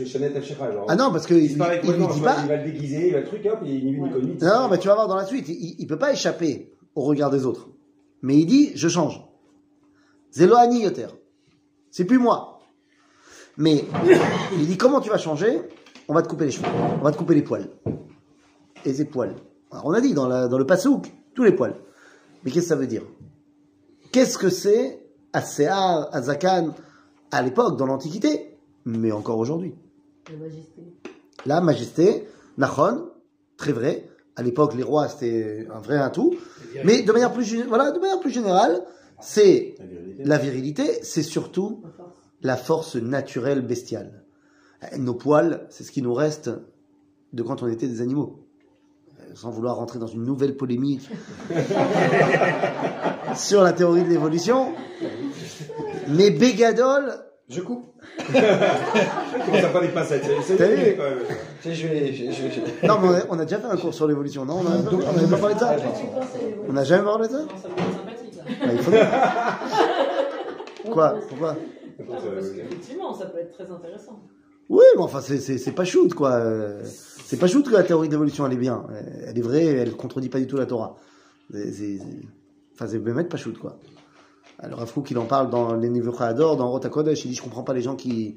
chanais 0.05 0.31
ta 0.31 0.41
chira, 0.41 0.71
genre. 0.71 0.85
ah 0.87 0.95
non, 0.95 1.11
parce 1.11 1.25
que 1.25 1.33
il 1.33 1.51
il, 1.51 1.57
lui 1.93 2.07
dit 2.07 2.21
pas, 2.21 2.37
Il 2.41 2.47
va 2.47 2.57
le 2.57 2.71
déguiser, 2.71 3.07
il 3.07 3.13
va 3.13 3.19
le 3.21 3.25
truc, 3.25 3.45
hop, 3.45 3.59
il 3.63 3.85
ni 3.85 3.93
vu 3.93 4.01
ni 4.01 4.09
connu. 4.11 4.23
il 4.23 4.27
Non, 4.29 4.33
disparaît. 4.33 4.67
mais 4.71 4.77
tu 4.79 4.87
vas 4.87 4.95
voir 4.95 5.07
dans 5.07 5.15
la 5.15 5.25
suite, 5.25 5.47
il, 5.49 5.75
il 5.79 5.87
peut 5.87 5.97
pas 5.97 6.11
échapper 6.13 6.71
au 6.95 7.01
regard 7.01 7.29
des 7.29 7.45
autres. 7.45 7.69
Mais 8.21 8.37
il 8.37 8.45
dit, 8.45 8.71
je 8.75 8.87
change. 8.87 9.23
Zéloani 10.31 10.83
Yoter. 10.83 11.07
C'est 11.91 12.05
plus 12.05 12.19
moi. 12.19 12.59
Mais 13.57 13.85
il 14.53 14.67
dit, 14.67 14.77
comment 14.77 15.01
tu 15.01 15.09
vas 15.09 15.17
changer? 15.17 15.61
On 16.07 16.13
va 16.13 16.21
te 16.21 16.27
couper 16.27 16.45
les 16.45 16.51
cheveux. 16.51 16.67
On 16.99 17.03
va 17.03 17.11
te 17.11 17.17
couper 17.17 17.35
les 17.35 17.41
poils. 17.41 17.69
Et 18.85 18.93
ses 18.93 19.05
poils. 19.05 19.35
Alors 19.71 19.85
on 19.87 19.93
a 19.93 20.01
dit 20.01 20.13
dans, 20.13 20.27
la, 20.27 20.47
dans 20.47 20.57
le 20.57 20.65
pasouk, 20.65 21.11
tous 21.33 21.43
les 21.43 21.51
poils. 21.51 21.75
Mais 22.43 22.51
qu'est-ce 22.51 22.65
que 22.65 22.69
ça 22.69 22.75
veut 22.75 22.87
dire? 22.87 23.03
Qu'est-ce 24.11 24.37
que 24.37 24.49
c'est 24.49 25.03
Aséar, 25.33 26.07
Azakan, 26.13 26.73
à 27.31 27.41
l'époque, 27.41 27.77
dans 27.77 27.85
l'Antiquité, 27.85 28.57
mais 28.85 29.11
encore 29.11 29.37
aujourd'hui 29.39 29.73
La 30.31 30.37
majesté. 30.37 30.81
la 31.45 31.61
majesté, 31.61 32.27
Nachon, 32.57 33.09
très 33.57 33.71
vrai. 33.71 34.07
À 34.35 34.43
l'époque, 34.43 34.75
les 34.75 34.83
rois, 34.83 35.07
c'était 35.07 35.67
un 35.73 35.79
vrai 35.79 35.97
atout. 35.97 36.35
Mais 36.85 37.01
de 37.01 37.11
manière 37.11 37.33
plus, 37.33 37.63
voilà, 37.63 37.91
de 37.91 37.99
manière 37.99 38.19
plus 38.19 38.31
générale, 38.31 38.81
c'est 39.19 39.75
La 40.19 40.37
virilité, 40.37 40.99
c'est 41.01 41.23
surtout 41.23 41.81
force. 41.97 42.09
la 42.43 42.55
force 42.55 42.95
naturelle 42.97 43.61
bestiale. 43.61 44.23
Nos 44.97 45.15
poils, 45.15 45.65
c'est 45.69 45.83
ce 45.83 45.91
qui 45.91 46.03
nous 46.03 46.13
reste 46.13 46.51
de 47.33 47.41
quand 47.43 47.63
on 47.63 47.67
était 47.67 47.87
des 47.87 48.01
animaux. 48.01 48.43
Euh, 49.19 49.23
Sans 49.33 49.49
vouloir 49.49 49.75
rentrer 49.77 49.97
dans 49.97 50.05
une 50.07 50.23
nouvelle 50.23 50.55
polémique 50.55 51.09
sur 53.35 53.63
la 53.63 53.73
théorie 53.73 54.03
de 54.03 54.09
l'évolution. 54.09 54.71
Mais 56.09 56.31
Bégadol, 56.31 57.13
Je 57.49 57.61
coupe. 57.61 57.85
Comment 58.27 59.61
ça 59.61 59.69
pas 59.69 59.81
des 59.81 59.87
pincettes? 59.89 60.23
T'as 60.57 60.67
vu 60.67 60.95
je 61.63 61.87
vais. 61.87 62.13
Je, 62.13 62.25
je, 62.31 62.31
je- 62.31 62.87
non, 62.87 62.99
mais 62.99 63.07
on 63.09 63.13
a, 63.13 63.21
on 63.31 63.39
a 63.39 63.43
déjà 63.45 63.59
fait 63.59 63.67
un 63.67 63.77
cours 63.77 63.93
sur 63.93 64.07
l'évolution, 64.07 64.45
non? 64.45 64.59
On 64.59 64.63
n'avait 64.63 65.27
pas 65.29 65.37
parlé 65.37 65.55
de 65.55 65.59
ça? 65.59 65.75
On 66.67 66.73
n'a 66.73 66.83
jamais 66.83 67.03
parlé 67.03 67.27
de 67.27 67.33
ça? 67.33 67.39
Ça 67.39 67.69
peut 67.69 67.81
être 67.81 67.93
sympathique, 67.93 68.35
là. 68.35 68.43
Bah, 68.65 68.73
il 68.73 68.79
faudrait. 68.79 69.07
Quoi? 70.91 71.15
Pourquoi? 71.29 71.55
Parce 72.09 72.23
qu'effectivement, 72.55 73.13
ça 73.13 73.25
peut 73.25 73.39
être 73.39 73.51
très 73.51 73.69
intéressant. 73.71 74.19
Oui, 74.69 74.83
mais 74.95 75.01
enfin, 75.01 75.21
c'est- 75.21 75.71
pas 75.71 75.85
shoot, 75.85 76.13
quoi. 76.13 76.41
C'est 76.83 77.37
pas 77.39 77.47
shoot 77.47 77.65
que 77.67 77.73
la 77.73 77.83
théorie 77.83 78.09
d'évolution, 78.09 78.45
elle 78.45 78.53
est 78.53 78.57
bien. 78.57 78.85
Elle 79.25 79.37
est 79.37 79.41
vraie, 79.41 79.65
elle 79.65 79.91
contredit 79.95 80.29
pas 80.29 80.39
du 80.39 80.47
tout 80.47 80.57
la 80.57 80.65
Torah. 80.65 80.95
C'est- 81.53 81.99
Enfin, 82.73 82.85
c'est 82.87 82.99
même 82.99 83.27
pas 83.27 83.37
shoot, 83.37 83.57
quoi. 83.57 83.77
Alors, 84.59 84.81
Afrouk, 84.81 85.11
il 85.11 85.17
en 85.17 85.25
parle 85.25 85.49
dans 85.49 85.75
les 85.75 85.89
Nevuchador, 85.89 86.57
dans 86.57 86.69
Rota 86.71 86.89
Kodesh, 86.89 87.25
il 87.25 87.29
dit, 87.29 87.35
je 87.35 87.43
comprends 87.43 87.63
pas 87.63 87.73
les 87.73 87.81
gens 87.81 87.95
qui, 87.95 88.35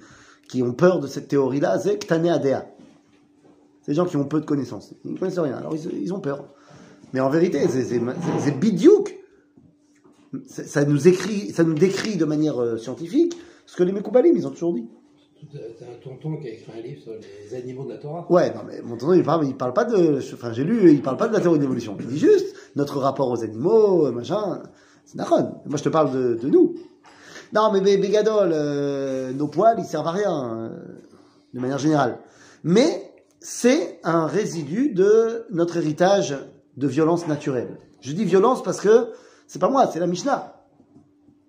qui 0.48 0.62
ont 0.62 0.72
peur 0.72 1.00
de 1.00 1.06
cette 1.06 1.28
théorie-là, 1.28 1.78
c'est 1.78 1.98
Ktane 1.98 2.28
Adea. 2.28 2.66
C'est 3.82 3.92
des 3.92 3.96
gens 3.96 4.04
qui 4.04 4.16
ont 4.18 4.24
peu 4.24 4.40
de 4.40 4.44
connaissances. 4.44 4.92
Ils 5.04 5.12
ne 5.12 5.18
connaissent 5.18 5.38
rien, 5.38 5.56
alors 5.56 5.74
ils, 5.74 6.02
ils 6.02 6.12
ont 6.12 6.20
peur. 6.20 6.44
Mais 7.14 7.20
en 7.20 7.30
vérité, 7.30 7.60
c'est- 7.68 7.84
c'est 7.84 7.98
c'est- 7.98 8.40
c'est 8.40 8.58
bidiouk. 8.60 9.16
C'est- 10.46 10.64
Ça 10.68 10.84
nous 10.84 11.08
écrit, 11.08 11.50
ça 11.50 11.64
nous 11.64 11.74
décrit 11.74 12.16
de 12.16 12.24
manière 12.24 12.60
euh, 12.60 12.76
scientifique 12.76 13.34
ce 13.66 13.76
que 13.76 13.82
les 13.82 13.92
Mekoubalim, 13.92 14.36
ils 14.36 14.46
ont 14.46 14.50
toujours 14.50 14.74
dit. 14.74 14.86
T'as 15.50 15.86
un 15.86 15.94
tonton 16.04 16.36
qui 16.36 16.48
a 16.48 16.50
écrit 16.52 16.70
un 16.78 16.82
livre 16.82 17.00
sur 17.00 17.12
les 17.14 17.54
animaux 17.56 17.84
de 17.86 17.92
la 17.92 17.96
Torah. 17.96 18.26
Ouais, 18.30 18.52
non, 18.54 18.60
mais 18.66 18.82
mon 18.82 18.98
tonton, 18.98 19.14
il 19.14 19.22
parle, 19.22 19.46
il 19.46 19.56
parle 19.56 19.72
pas 19.72 19.86
de, 19.86 20.18
enfin, 20.34 20.52
j'ai 20.52 20.64
lu, 20.64 20.92
il 20.92 21.00
parle 21.00 21.16
pas 21.16 21.28
de 21.28 21.32
la 21.32 21.40
théorie 21.40 21.56
de 21.58 21.62
l'évolution. 21.62 21.96
Il 21.98 22.06
dit 22.06 22.18
juste 22.18 22.54
notre 22.76 22.98
rapport 22.98 23.30
aux 23.30 23.42
animaux, 23.42 24.06
euh, 24.06 24.12
machin. 24.12 24.62
C'est 25.04 25.16
Nahon. 25.16 25.60
Moi, 25.66 25.76
je 25.76 25.82
te 25.84 25.88
parle 25.88 26.12
de, 26.12 26.34
de 26.34 26.48
nous. 26.48 26.74
Non, 27.52 27.72
mais 27.72 27.80
Bé- 27.80 27.96
Bégadol, 27.98 28.50
euh, 28.52 29.32
nos 29.32 29.48
poils, 29.48 29.76
ils 29.78 29.84
servent 29.84 30.06
à 30.06 30.12
rien, 30.12 30.54
euh, 30.54 30.68
de 31.52 31.60
manière 31.60 31.78
générale. 31.78 32.18
Mais 32.62 33.12
c'est 33.40 33.98
un 34.04 34.26
résidu 34.26 34.90
de 34.90 35.46
notre 35.50 35.76
héritage 35.76 36.36
de 36.76 36.86
violence 36.86 37.26
naturelle. 37.26 37.78
Je 38.00 38.12
dis 38.12 38.24
violence 38.24 38.62
parce 38.62 38.80
que 38.80 39.08
c'est 39.46 39.58
pas 39.58 39.68
moi, 39.68 39.88
c'est 39.92 39.98
la 39.98 40.06
Mishnah. 40.06 40.54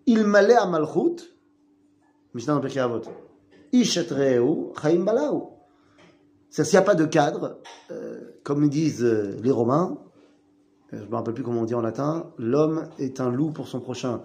Il 0.08 0.24
m'allait 0.26 0.56
à 0.56 0.66
Malchut, 0.66 1.22
Mishnah 2.34 2.56
dans 2.60 2.82
Avot. 2.82 3.02
Ishetreu 3.72 4.74
chaim 4.82 5.04
balau. 5.04 5.52
C'est 6.50 6.66
s'il 6.66 6.78
n'y 6.80 6.84
a 6.84 6.86
pas 6.86 6.96
de 6.96 7.06
cadre, 7.06 7.60
euh, 7.92 8.20
comme 8.44 8.68
disent 8.68 9.04
euh, 9.04 9.38
les 9.42 9.52
Romains, 9.52 9.98
je 10.92 10.98
ne 10.98 11.06
me 11.06 11.16
rappelle 11.16 11.34
plus 11.34 11.44
comment 11.44 11.62
on 11.62 11.66
dit 11.66 11.76
en 11.76 11.82
latin, 11.82 12.28
l'homme 12.38 12.88
est 13.00 13.20
un 13.20 13.30
loup 13.30 13.52
pour 13.52 13.68
son 13.68 13.80
prochain. 13.80 14.22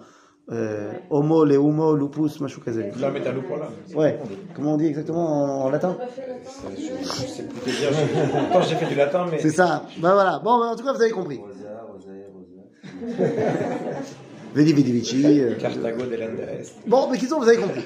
Euh, 0.49 0.91
homo, 1.09 1.43
le 1.43 1.57
homo, 1.57 1.95
lupus, 1.95 2.39
machukazé. 2.39 2.91
L'homme 2.99 3.17
est 3.17 3.27
un 3.27 3.33
loup 3.33 3.41
pour 3.41 3.57
l'homme. 3.57 3.73
Ouais, 3.95 4.17
comment 4.55 4.73
on 4.75 4.77
dit 4.77 4.85
exactement 4.85 5.25
en, 5.61 5.65
en 5.65 5.69
latin? 5.69 5.97
Sais 6.45 7.43
plus 7.43 7.59
te 7.59 7.69
dire. 7.69 7.89
Pourtant, 8.31 8.61
j'ai 8.61 8.75
fait 8.75 8.85
du 8.85 8.95
latin, 8.95 9.25
mais. 9.29 9.39
C'est 9.39 9.49
ça. 9.51 9.83
Ben 9.97 10.13
voilà. 10.13 10.39
Bon, 10.43 10.59
ben, 10.59 10.67
en 10.67 10.75
tout 10.77 10.85
cas, 10.85 10.93
vous 10.93 11.01
avez 11.01 11.11
compris. 11.11 11.37
Rosa, 11.37 11.85
Rosa, 11.91 12.11
Rosa. 12.33 13.23
Vedi, 14.55 14.73
vedi, 14.73 14.91
vici. 14.91 15.41
euh, 15.41 15.55
Carthago 15.55 16.03
de 16.05 16.15
l'Andes. 16.15 16.39
Bon, 16.87 17.09
mais 17.11 17.17
qu'ils 17.17 17.33
ont, 17.33 17.39
vous 17.39 17.47
avez 17.49 17.57
compris. 17.57 17.83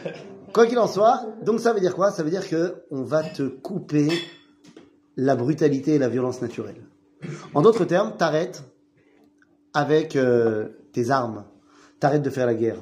Quoi 0.54 0.68
qu'il 0.68 0.78
en 0.80 0.88
soit, 0.88 1.22
donc 1.44 1.60
ça 1.60 1.74
veut 1.74 1.80
dire 1.80 1.96
quoi? 1.96 2.12
Ça 2.12 2.24
veut 2.24 2.30
dire 2.30 2.48
que 2.48 2.84
on 2.92 3.02
va 3.04 3.24
te 3.24 3.44
couper 3.44 4.08
la 5.18 5.36
brutalité 5.36 5.96
et 5.96 5.98
la 5.98 6.10
violence 6.10 6.42
naturelle. 6.42 6.82
En 7.54 7.62
d'autres 7.62 7.86
termes, 7.86 8.14
t'arrêtes 8.18 8.64
avec 9.74 10.16
euh, 10.16 10.70
tes 10.94 11.10
armes. 11.10 11.46
T'arrêtes 12.00 12.24
de 12.24 12.30
faire 12.30 12.46
la 12.46 12.56
guerre. 12.56 12.78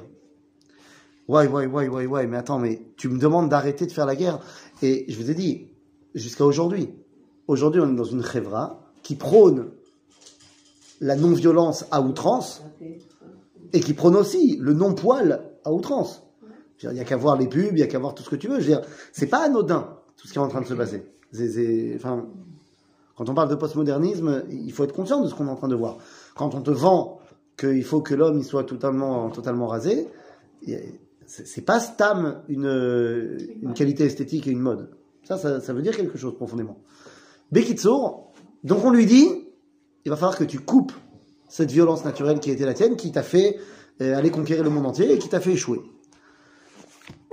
Ouais, 1.28 1.46
ouais, 1.46 1.66
ouais, 1.66 1.88
ouais, 1.88 2.06
ouais, 2.06 2.26
mais 2.26 2.36
attends, 2.36 2.58
mais 2.58 2.82
tu 2.96 3.08
me 3.08 3.18
demandes 3.18 3.48
d'arrêter 3.48 3.86
de 3.86 3.92
faire 3.92 4.06
la 4.06 4.16
guerre. 4.16 4.40
Et 4.82 5.04
je 5.08 5.16
vous 5.16 5.30
ai 5.30 5.34
dit, 5.34 5.68
jusqu'à 6.14 6.44
aujourd'hui, 6.44 6.90
aujourd'hui 7.46 7.80
on 7.80 7.92
est 7.92 7.96
dans 7.96 8.04
une 8.04 8.24
chevra 8.24 8.80
qui 9.02 9.14
prône 9.14 9.70
la 11.00 11.16
non-violence 11.16 11.86
à 11.90 12.02
outrance 12.02 12.62
et 13.72 13.80
qui 13.80 13.94
prône 13.94 14.16
aussi 14.16 14.56
le 14.60 14.72
non-poil 14.72 15.42
à 15.64 15.72
outrance. 15.72 16.22
Il 16.82 16.90
n'y 16.90 17.00
a 17.00 17.04
qu'à 17.04 17.16
voir 17.16 17.36
les 17.36 17.46
pubs, 17.46 17.72
il 17.72 17.74
n'y 17.74 17.82
a 17.82 17.86
qu'à 17.86 17.98
voir 17.98 18.14
tout 18.14 18.22
ce 18.22 18.30
que 18.30 18.36
tu 18.36 18.48
veux. 18.48 18.58
Je 18.58 18.70
veux 18.70 18.76
dire, 18.76 18.82
c'est 19.12 19.26
pas 19.26 19.44
anodin 19.44 19.98
tout 20.16 20.26
ce 20.26 20.32
qui 20.32 20.38
est 20.38 20.42
en 20.42 20.48
train 20.48 20.62
de 20.62 20.66
se 20.66 20.74
passer. 20.74 21.04
Enfin, 21.94 22.26
quand 23.16 23.28
on 23.28 23.34
parle 23.34 23.50
de 23.50 23.54
postmodernisme, 23.54 24.44
il 24.50 24.72
faut 24.72 24.84
être 24.84 24.94
conscient 24.94 25.20
de 25.22 25.28
ce 25.28 25.34
qu'on 25.34 25.46
est 25.46 25.50
en 25.50 25.56
train 25.56 25.68
de 25.68 25.76
voir 25.76 25.98
quand 26.40 26.54
on 26.54 26.62
te 26.62 26.70
vend 26.70 27.20
qu'il 27.58 27.84
faut 27.84 28.00
que 28.00 28.14
l'homme 28.14 28.42
soit 28.42 28.64
totalement, 28.64 29.28
totalement 29.28 29.66
rasé, 29.66 30.08
c'est 31.26 31.66
pas 31.66 31.80
stam 31.80 32.40
une, 32.48 33.36
une 33.60 33.74
qualité 33.74 34.04
esthétique 34.04 34.46
et 34.46 34.50
une 34.50 34.60
mode. 34.60 34.88
Ça, 35.22 35.36
ça, 35.36 35.72
veut 35.74 35.82
dire 35.82 35.94
quelque 35.94 36.16
chose 36.16 36.34
profondément. 36.34 36.78
Bekitsour, 37.52 38.32
donc 38.64 38.82
on 38.86 38.90
lui 38.90 39.04
dit, 39.04 39.28
il 40.06 40.08
va 40.08 40.16
falloir 40.16 40.38
que 40.38 40.44
tu 40.44 40.60
coupes 40.60 40.94
cette 41.46 41.70
violence 41.70 42.06
naturelle 42.06 42.40
qui 42.40 42.50
était 42.50 42.64
la 42.64 42.72
tienne, 42.72 42.96
qui 42.96 43.12
t'a 43.12 43.22
fait 43.22 43.58
euh, 44.00 44.16
aller 44.16 44.30
conquérir 44.30 44.64
le 44.64 44.70
monde 44.70 44.86
entier 44.86 45.12
et 45.12 45.18
qui 45.18 45.28
t'a 45.28 45.40
fait 45.40 45.52
échouer. 45.52 45.82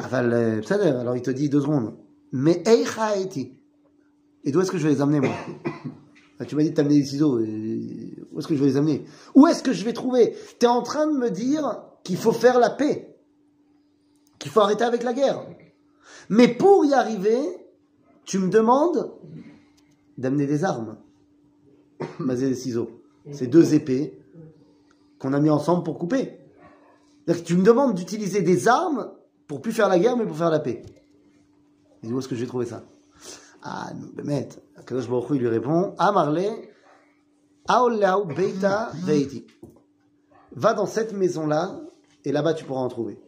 Euh, 0.01 0.61
alors 0.99 1.15
il 1.15 1.21
te 1.21 1.31
dit 1.31 1.47
deux 1.47 1.61
secondes. 1.61 1.93
Mais 2.33 2.61
Eicha 2.65 3.15
Et 4.43 4.51
d'où 4.51 4.59
est-ce 4.59 4.71
que 4.71 4.77
je 4.77 4.85
vais 4.85 4.95
les 4.95 5.01
amener 5.01 5.21
moi? 5.21 5.33
Ah, 6.39 6.45
tu 6.45 6.55
m'as 6.55 6.61
dit 6.61 6.69
de 6.69 6.75
t'amener 6.75 6.99
des 6.99 7.05
ciseaux. 7.05 7.39
Où 8.38 8.39
est-ce 8.39 8.48
que 8.48 8.56
je 8.56 8.60
vais 8.60 8.67
les 8.67 8.77
amener? 8.77 9.03
Où 9.34 9.48
est-ce 9.48 9.63
que 9.63 9.74
je 9.74 9.84
vais 9.84 9.94
trouver? 9.94 10.36
Tu 10.60 10.67
es 10.67 10.70
en 10.70 10.84
train 10.84 11.08
de 11.08 11.17
me 11.17 11.32
dire 11.32 11.82
qu'il 12.03 12.17
faut 12.17 12.32
faire 12.32 12.60
la 12.60 12.70
paix. 12.70 13.17
Qu'il 14.38 14.51
faut 14.51 14.60
arrêter 14.60 14.84
avec 14.84 15.01
la 15.01 15.13
guerre. 15.13 15.44
Mais 16.29 16.48
pour 16.48 16.86
y 16.86 16.94
arriver, 16.94 17.39
tu 18.25 18.38
me 18.38 18.50
demandes 18.50 19.12
d'amener 20.20 20.46
des 20.46 20.63
armes. 20.63 20.98
Basé 22.20 22.48
des 22.48 22.53
ciseaux. 22.53 23.01
C'est 23.32 23.48
deux 23.48 23.74
épées 23.74 24.22
qu'on 25.17 25.34
a 25.34 25.39
mis 25.39 25.50
ensemble 25.50 25.84
pour 25.84 25.98
couper. 25.98 26.38
Que 27.25 27.34
tu 27.34 27.56
me 27.56 27.63
demandes 27.63 27.96
d'utiliser 27.96 28.44
des 28.44 28.67
armes 28.67 29.10
pour 29.48 29.63
plus 29.63 29.72
faire 29.72 29.89
la 29.89 29.98
guerre, 29.98 30.15
mais 30.15 30.27
pour 30.27 30.38
faire 30.38 30.51
la 30.51 30.60
paix. 30.60 30.84
Et 32.03 32.13
où 32.13 32.20
est-ce 32.20 32.27
que 32.27 32.36
je 32.36 32.41
vais 32.41 32.48
trouver 32.48 32.67
ça? 32.67 32.84
Ah, 33.63 33.89
non, 34.00 34.10
Bémet. 34.13 34.50
Kadosh 34.86 35.10
Baruch 35.10 35.32
Hu, 35.32 35.36
il 35.38 35.41
lui 35.41 35.48
répond 35.48 35.96
Amarle, 35.98 36.66
Aolau 37.67 38.25
Beita 38.25 38.91
Veiti. 39.03 39.45
Va 40.55 40.74
dans 40.74 40.86
cette 40.86 41.13
maison-là, 41.13 41.79
et 42.25 42.31
là-bas 42.31 42.53
tu 42.53 42.65
pourras 42.65 42.81
en 42.81 42.88
trouver. 42.88 43.19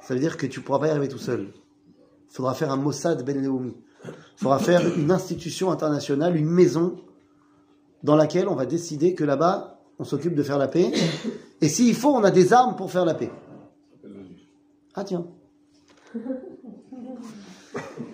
Ça 0.00 0.14
veut 0.14 0.20
dire 0.20 0.36
que 0.36 0.46
tu 0.46 0.60
ne 0.60 0.64
pourras 0.64 0.78
pas 0.78 0.88
y 0.88 0.90
arriver 0.90 1.08
tout 1.08 1.18
seul. 1.18 1.48
Il 1.94 2.34
faudra 2.34 2.54
faire 2.54 2.72
un 2.72 2.76
Mossad 2.76 3.24
Ben 3.24 3.40
Leoumi. 3.40 3.76
Il 4.04 4.12
faudra 4.36 4.58
faire 4.58 4.80
une 4.96 5.10
institution 5.10 5.70
internationale, 5.70 6.36
une 6.36 6.48
maison 6.48 6.96
dans 8.02 8.16
laquelle 8.16 8.48
on 8.48 8.54
va 8.54 8.66
décider 8.66 9.14
que 9.14 9.24
là-bas, 9.24 9.80
on 9.98 10.04
s'occupe 10.04 10.34
de 10.34 10.42
faire 10.42 10.58
la 10.58 10.68
paix. 10.68 10.92
Et 11.60 11.68
s'il 11.68 11.94
faut, 11.94 12.14
on 12.14 12.22
a 12.24 12.30
des 12.30 12.52
armes 12.52 12.76
pour 12.76 12.90
faire 12.90 13.04
la 13.04 13.14
paix. 13.14 13.30
Ah 14.94 15.04
tiens. 15.04 15.26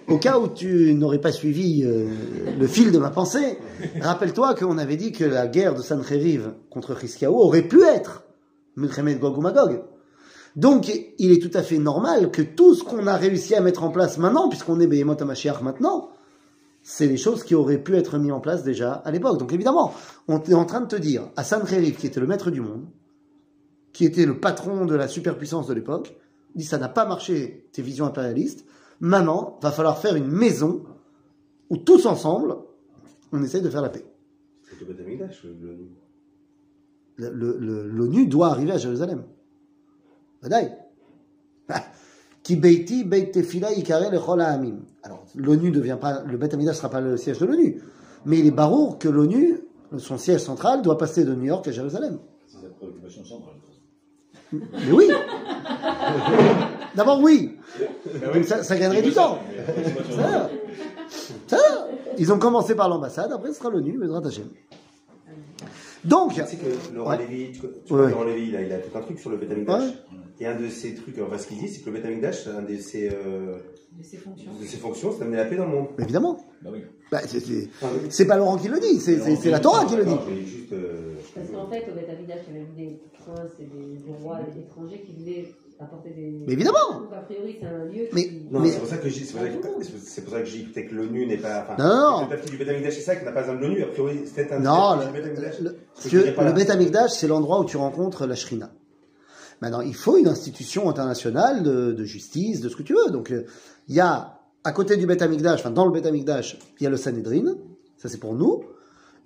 Au 0.07 0.19
cas 0.19 0.39
où 0.39 0.49
tu 0.49 0.93
n'aurais 0.95 1.21
pas 1.21 1.33
suivi 1.33 1.83
euh, 1.83 2.09
le 2.59 2.67
fil 2.67 2.93
de 2.93 2.99
ma 2.99 3.09
pensée, 3.09 3.59
rappelle-toi 4.01 4.55
qu'on 4.55 4.77
avait 4.77 4.97
dit 4.97 5.13
que 5.13 5.25
la 5.25 5.47
guerre 5.47 5.75
de 5.75 5.81
Sancheriv 5.81 6.53
contre 6.69 6.99
Chiskiaou 6.99 7.35
aurait 7.35 7.63
pu 7.63 7.83
être 7.83 8.25
Milchemet 8.77 9.15
Gog 9.15 9.39
ou 9.39 9.41
Magog. 9.41 9.83
Donc, 10.57 10.93
il 11.19 11.33
est 11.33 11.41
tout 11.41 11.57
à 11.57 11.63
fait 11.63 11.79
normal 11.79 12.31
que 12.31 12.43
tout 12.43 12.75
ce 12.75 12.85
qu'on 12.85 13.07
a 13.07 13.17
réussi 13.17 13.55
à 13.55 13.63
mettre 13.63 13.83
en 13.83 13.91
place 13.91 14.19
maintenant, 14.19 14.49
puisqu'on 14.51 14.79
est 14.79 14.87
Behemoth 14.87 15.23
HaMashiach 15.23 15.63
maintenant, 15.63 16.11
c'est 16.83 17.07
les 17.07 17.17
choses 17.17 17.43
qui 17.43 17.55
auraient 17.55 17.83
pu 17.83 17.97
être 17.97 18.19
mises 18.19 18.33
en 18.33 18.41
place 18.41 18.63
déjà 18.63 18.93
à 18.93 19.11
l'époque. 19.11 19.39
Donc 19.39 19.55
évidemment, 19.55 19.95
on 20.29 20.41
est 20.43 20.55
en 20.55 20.67
train 20.67 20.83
de 20.83 20.87
te 20.87 20.97
dire, 20.97 21.31
à 21.37 21.45
Sancheriv, 21.45 21.97
qui 21.97 22.07
était 22.07 22.21
le 22.21 22.27
maître 22.27 22.51
du 22.51 22.61
monde, 22.61 22.85
qui 23.95 24.05
était 24.05 24.27
le 24.27 24.39
patron 24.39 24.85
de 24.85 24.95
la 24.95 25.09
superpuissance 25.09 25.67
de 25.67 25.73
l'époque, 25.73 26.15
dit 26.55 26.65
ça 26.65 26.77
n'a 26.77 26.91
pas 26.91 27.07
marché, 27.07 27.69
tes 27.73 27.81
visions 27.81 28.05
impérialistes, 28.05 28.67
maintenant, 29.01 29.59
va 29.63 29.71
falloir 29.71 29.99
faire 29.99 30.17
une 30.17 30.29
maison 30.29 30.85
où 31.71 31.77
tous 31.77 32.07
ensemble, 32.07 32.57
on 33.33 33.43
essaye 33.43 33.63
de 33.63 33.71
faire 33.71 33.83
la 33.83 33.89
paix. 33.89 34.05
C'est 34.63 34.81
le 34.81 34.87
Beth 34.93 35.01
Amikdash, 35.01 35.47
l'ONU. 37.19 38.27
Doit 38.27 38.49
arriver 38.49 38.73
à 38.73 38.79
Jérusalem. 38.79 39.25
Qui 42.43 42.57
beiti 42.57 43.05
ikare. 43.77 44.13
Alors, 45.03 45.25
l'ONU 45.35 45.71
devient 45.71 45.99
pas, 46.01 46.23
le 46.23 46.37
Beth 46.37 46.55
Amikdash 46.55 46.77
ne 46.77 46.79
sera 46.79 46.91
pas 46.91 47.01
le 47.01 47.17
siège 47.17 47.39
de 47.39 47.47
l'ONU. 47.47 47.83
Mais 48.27 48.39
il 48.39 48.47
est 48.47 48.51
barour 48.51 48.99
que 48.99 49.09
l'ONU, 49.09 49.61
son 49.99 50.19
siège 50.19 50.41
central, 50.41 50.83
doit 50.83 50.99
passer 50.99 51.25
de 51.25 51.35
New 51.35 51.45
York 51.45 51.67
à 51.69 51.73
Jérusalem. 51.73 52.19
C'est 52.47 52.59
sa 52.59 52.69
préoccupation 52.69 53.25
centrale. 53.25 53.55
Mais 54.53 54.93
oui 54.93 55.09
D'abord, 56.95 57.21
oui 57.21 57.57
Donc 58.35 58.45
ça, 58.45 58.63
ça 58.63 58.77
gagnerait 58.77 59.03
du 59.03 59.13
temps. 59.13 59.39
Ça, 60.17 60.51
ça, 61.47 61.59
ils 62.19 62.33
ont 62.33 62.39
commencé 62.39 62.75
par 62.75 62.89
l'ambassade, 62.89 63.33
après 63.33 63.49
ce 63.53 63.59
sera 63.59 63.71
l'ONU, 63.71 63.99
mais 63.99 64.07
Hashem. 64.27 64.49
Donc, 66.05 66.35
Tu 66.35 66.41
sais 66.45 66.57
que 66.57 66.95
Laurent 66.95 67.11
Ouais. 67.13 67.19
Lévy, 67.19 67.53
tu, 67.53 67.61
tu 67.61 67.67
Ouais, 67.67 67.71
vois, 67.89 68.05
ouais. 68.05 68.11
Laurent 68.11 68.25
Lévy, 68.25 68.51
là, 68.53 68.61
il 68.63 68.71
a 68.73 68.79
tout 68.79 68.97
un 68.97 69.01
truc 69.01 69.19
sur 69.19 69.31
le 69.31 69.39
Beth 69.39 69.51
Amikdash. 69.51 69.83
Ouais. 69.83 69.95
Et 70.41 70.47
un 70.47 70.61
de 70.61 70.69
ses 70.69 70.95
trucs, 70.95 71.19
enfin, 71.19 71.39
ce 71.39 71.47
qu'il 71.47 71.59
dit, 71.59 71.69
c'est 71.69 71.81
que 71.81 71.87
le 71.91 71.97
Beth 71.97 72.05
Amikdash, 72.05 72.47
un 72.47 72.61
de 72.63 72.77
ses, 72.77 73.09
euh, 73.11 73.57
de 73.99 74.03
ses 74.03 74.19
fonctions. 74.19 74.51
de 74.61 74.67
ses 74.67 74.77
fonctions, 74.77 75.13
c'est 75.13 75.21
d'amener 75.21 75.39
la 75.39 75.47
paix 75.47 75.57
dans 75.57 75.65
le 75.67 75.73
monde. 75.73 75.87
évidemment, 75.99 76.45
Bah 76.61 76.71
oui. 76.73 76.81
bah, 77.11 77.21
c'est- 77.27 77.41
c'est 77.41 77.69
Enfin, 77.81 77.93
oui. 77.95 78.09
c'est 78.11 78.27
pas 78.27 78.37
Laurent 78.37 78.59
qui 78.59 78.69
le 78.69 78.79
dit, 78.81 79.01
c'est 79.01 79.19
c'est- 79.19 79.37
c'est 79.37 79.51
la 79.51 79.61
Torah 79.61 79.85
qui 79.87 79.97
le 79.97 80.05
dit. 80.05 80.17
Juste, 80.45 80.73
euh, 80.73 81.15
Parce 81.35 81.49
qu'en 81.49 81.71
fait, 81.71 81.87
au 81.91 81.95
Beth 81.95 82.11
Amikdash, 82.11 82.41
il 82.51 82.55
y 82.55 82.61
avait 82.61 82.67
des 82.77 83.01
princes 83.25 83.53
et 83.61 83.65
des, 83.65 83.97
des 84.07 84.13
rois 84.23 84.39
étrangers 84.57 85.03
qui 85.07 85.13
voulaient 85.13 85.53
apporter 85.81 86.11
des. 86.11 86.45
Mais 86.47 86.53
évidemment. 86.53 87.01
Donc, 87.01 87.13
a 87.13 87.21
priori, 87.23 87.57
c'est 87.61 87.67
un 87.67 87.85
lieu 87.85 88.09
Mais- 88.13 88.29
qui. 88.29 88.43
Non, 88.51 88.61
Mais- 88.61 88.71
c'est 88.71 88.79
pour 88.79 88.89
ça 88.89 88.97
que 88.99 89.09
je 89.09 89.15
dis, 89.15 89.25
c'est 89.25 89.33
pour 89.33 89.43
ça 89.43 89.49
que- 90.43 90.73
peut-être 90.73 90.89
que 90.91 90.95
l'ONU 90.95 91.27
n'est 91.27 91.37
pas. 91.39 91.67
Enfin, 91.69 91.83
Non, 91.83 92.21
non, 92.23 92.27
peut-être 92.29 92.51
du 92.51 92.57
Beth 92.57 92.69
Amikdash, 92.69 92.95
c'est 92.95 93.01
ça, 93.01 93.17
qui 93.17 93.25
n'a 93.25 93.33
pas 93.33 93.41
besoin 93.41 93.57
de 93.57 93.61
l'ONU. 93.61 93.83
A 93.83 93.87
priori, 93.87 94.21
c'est 94.25 94.35
peut-être 94.35 94.53
un. 94.53 94.61
Non, 94.61 94.97
le, 94.97 95.19
le, 95.21 95.35
le 95.35 96.35
la- 96.45 96.53
Beth 96.53 96.71
Amikdash, 96.71 97.11
c'est 97.13 97.27
l'endroit 97.29 97.61
où 97.61 97.65
tu 97.65 97.77
rencontres 97.77 98.27
la 98.27 98.35
Shrina. 98.35 98.71
Maintenant, 99.61 99.81
il 99.81 99.95
faut 99.95 100.17
une 100.17 100.29
institution 100.29 100.89
internationale 100.91 101.63
de, 101.63 101.93
de 101.93 102.05
justice, 102.05 102.61
de 102.61 102.69
ce 102.69 102.77
que 102.77 102.83
tu 102.83 102.93
veux. 102.95 103.11
Donc, 103.11 103.31
euh, 103.31 103.45
il 103.89 103.95
y 103.95 104.01
a, 104.01 104.41
à 104.65 104.73
côté 104.73 104.97
du 104.97 105.07
Beth 105.07 105.23
Amikdash, 105.23 105.61
enfin, 105.61 105.71
dans 105.71 105.87
le 105.87 105.93
Beth 105.93 106.07
Amikdash, 106.07 106.59
il 106.81 106.85
y 106.85 106.87
a 106.87 106.91
le 106.91 106.97
Sanhedrin. 106.97 107.55
Ça, 107.97 108.09
c'est 108.09 108.19
pour 108.19 108.35
nous. 108.35 108.65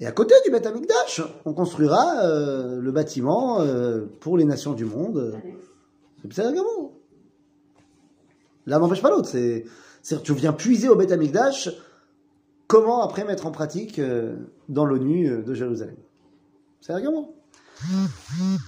Et 0.01 0.07
à 0.07 0.13
côté 0.13 0.35
du 0.45 0.51
Beth 0.51 0.67
Amikdash, 0.67 1.23
on 1.45 1.53
construira 1.53 2.23
euh, 2.23 2.81
le 2.81 2.93
bâtiment 2.93 3.61
euh, 3.61 4.07
pour 4.21 4.39
les 4.39 4.45
nations 4.45 4.73
du 4.73 4.85
monde. 4.85 5.37
C'est 6.31 6.43
également. 6.43 6.93
L'un 8.67 8.79
n'empêche 8.79 9.03
pas 9.03 9.11
l'autre. 9.11 9.29
C'est, 9.29 9.65
c'est 10.03 10.23
tu 10.23 10.35
viens 10.35 10.53
puiser 10.53 10.89
au 10.89 10.97
Beth 10.97 11.11
Amikdash 11.11 11.71
comment 12.69 13.03
après 13.03 13.25
mettre 13.25 13.47
en 13.47 13.51
pratique 13.51 13.99
euh, 13.99 14.37
dans 14.69 14.85
l'ONU 14.85 15.29
euh, 15.29 15.43
de 15.43 15.55
Jérusalem. 15.55 15.97
C'est 16.81 16.93
argument. 16.93 17.35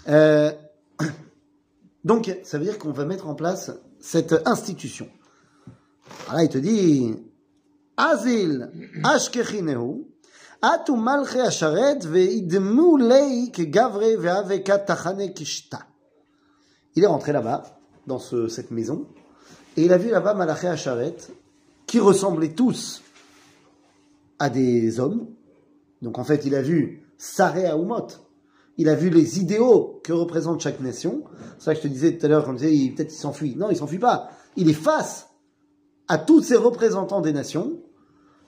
Euh, 0.08 0.50
donc, 2.04 2.36
ça 2.42 2.58
veut 2.58 2.64
dire 2.64 2.78
qu'on 2.78 2.90
va 2.90 3.04
mettre 3.04 3.28
en 3.28 3.34
place 3.36 3.70
cette 4.00 4.34
institution. 4.46 5.08
Alors 6.26 6.38
là, 6.38 6.44
il 6.44 6.48
te 6.48 6.58
dit 6.58 7.14
Azil 7.96 8.70
Ashkechineu, 9.04 10.06
Atu 10.62 10.92
tachane 14.86 15.32
kishta. 15.32 15.78
Il 16.96 17.04
est 17.04 17.06
rentré 17.06 17.32
là-bas, 17.32 17.62
dans 18.06 18.18
ce- 18.18 18.48
cette 18.48 18.70
maison, 18.70 19.06
et 19.76 19.84
il 19.84 19.92
a 19.92 19.98
vu 19.98 20.10
là-bas 20.10 20.34
Malaché 20.34 20.66
Asharet, 20.68 21.16
qui 21.86 22.00
ressemblaient 22.00 22.54
tous 22.54 23.02
à 24.38 24.50
des 24.50 25.00
hommes. 25.00 25.28
Donc 26.02 26.18
en 26.18 26.24
fait, 26.24 26.44
il 26.44 26.54
a 26.54 26.62
vu 26.62 27.06
Saré 27.16 27.66
Aoumot. 27.66 28.06
Il 28.76 28.88
a 28.88 28.94
vu 28.94 29.10
les 29.10 29.38
idéaux 29.38 30.00
que 30.02 30.12
représente 30.12 30.60
chaque 30.62 30.80
nation. 30.80 31.24
C'est 31.58 31.64
ça 31.66 31.74
que 31.74 31.78
je 31.78 31.82
te 31.82 31.88
disais 31.88 32.16
tout 32.16 32.24
à 32.24 32.28
l'heure, 32.30 32.44
comme 32.44 32.56
tu 32.56 32.66
disais, 32.66 32.90
peut-être 32.94 33.12
il 33.12 33.16
s'enfuit. 33.16 33.54
Non, 33.56 33.68
il 33.70 33.76
s'enfuit 33.76 33.98
pas. 33.98 34.30
Il 34.56 34.70
est 34.70 34.74
face 34.74 35.28
à 36.08 36.16
tous 36.18 36.42
ces 36.42 36.56
représentants 36.56 37.20
des 37.20 37.32
nations. 37.32 37.82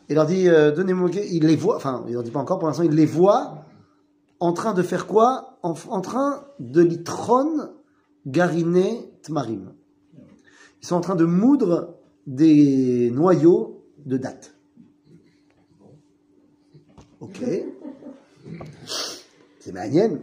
Il 0.08 0.16
leur 0.16 0.26
dit, 0.26 0.48
euh, 0.48 0.72
donnez-moi, 0.72 1.10
il 1.12 1.46
les 1.46 1.56
voit, 1.56 1.76
enfin, 1.76 2.04
il 2.08 2.14
leur 2.14 2.22
dit 2.22 2.30
pas 2.30 2.40
encore, 2.40 2.58
pour 2.58 2.68
l'instant, 2.68 2.82
il 2.82 2.92
les 2.92 3.06
voit 3.06 3.64
en 4.40 4.52
train 4.52 4.74
de 4.74 4.82
faire 4.82 5.06
quoi? 5.06 5.58
En, 5.62 5.74
en 5.88 6.00
train 6.00 6.44
de 6.58 6.82
litron 6.82 7.70
gariné 8.26 9.12
tmarim. 9.22 9.72
Ils 10.82 10.86
sont 10.86 10.96
en 10.96 11.00
train 11.00 11.14
de 11.14 11.24
moudre 11.24 11.94
des 12.26 13.10
noyaux 13.12 13.84
de 14.04 14.16
date. 14.16 14.54
Ok. 17.20 17.40
C'est 19.60 19.72
manienne. 19.72 20.22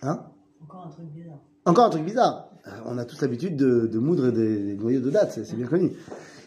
Hein? 0.00 0.24
Encore 0.62 0.86
un 0.86 0.90
truc 0.90 1.06
bizarre. 1.12 1.38
Encore 1.66 1.84
un 1.84 1.90
truc 1.90 2.04
bizarre. 2.04 2.48
Euh, 2.66 2.70
On 2.86 2.96
a 2.96 3.04
tous 3.04 3.20
l'habitude 3.20 3.56
de, 3.56 3.86
de 3.86 3.98
moudre 3.98 4.30
des, 4.30 4.58
des 4.58 4.76
noyaux 4.76 5.00
de 5.00 5.10
date, 5.10 5.32
c'est 5.32 5.56
bien 5.56 5.66
connu. 5.66 5.92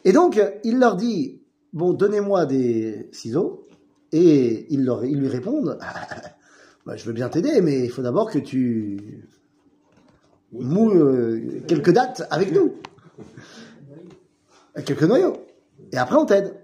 Et 0.04 0.12
donc, 0.12 0.42
il 0.64 0.80
leur 0.80 0.96
dit, 0.96 1.43
bon, 1.74 1.94
donnez-moi 1.94 2.46
des 2.46 3.10
ciseaux. 3.12 3.68
Et 4.12 4.68
ils, 4.72 4.86
leur, 4.86 5.04
ils 5.06 5.20
lui 5.20 5.28
répondent, 5.28 5.80
bah, 6.86 6.96
je 6.96 7.06
veux 7.06 7.14
bien 7.14 7.30
t'aider, 7.30 7.62
mais 7.62 7.84
il 7.84 7.90
faut 7.90 8.04
d'abord 8.04 8.30
que 8.32 8.38
tu 8.40 9.26
mou, 10.52 10.92
euh, 10.92 11.62
quelques 11.68 11.92
dates 11.92 12.28
avec 12.30 12.52
nous. 12.52 12.76
Quelques 14.86 15.04
noyaux. 15.04 15.38
Et 15.92 15.98
après, 15.98 16.16
on 16.16 16.26
t'aide. 16.26 16.56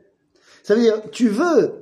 Ça 0.63 0.75
veut 0.75 0.81
dire, 0.81 1.01
tu 1.11 1.27
veux 1.27 1.73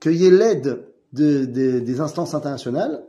qu'il 0.00 0.16
y 0.16 0.26
ait 0.26 0.30
l'aide 0.30 0.86
de, 1.12 1.44
de- 1.46 1.78
des 1.80 2.00
instances 2.00 2.34
internationales, 2.34 3.04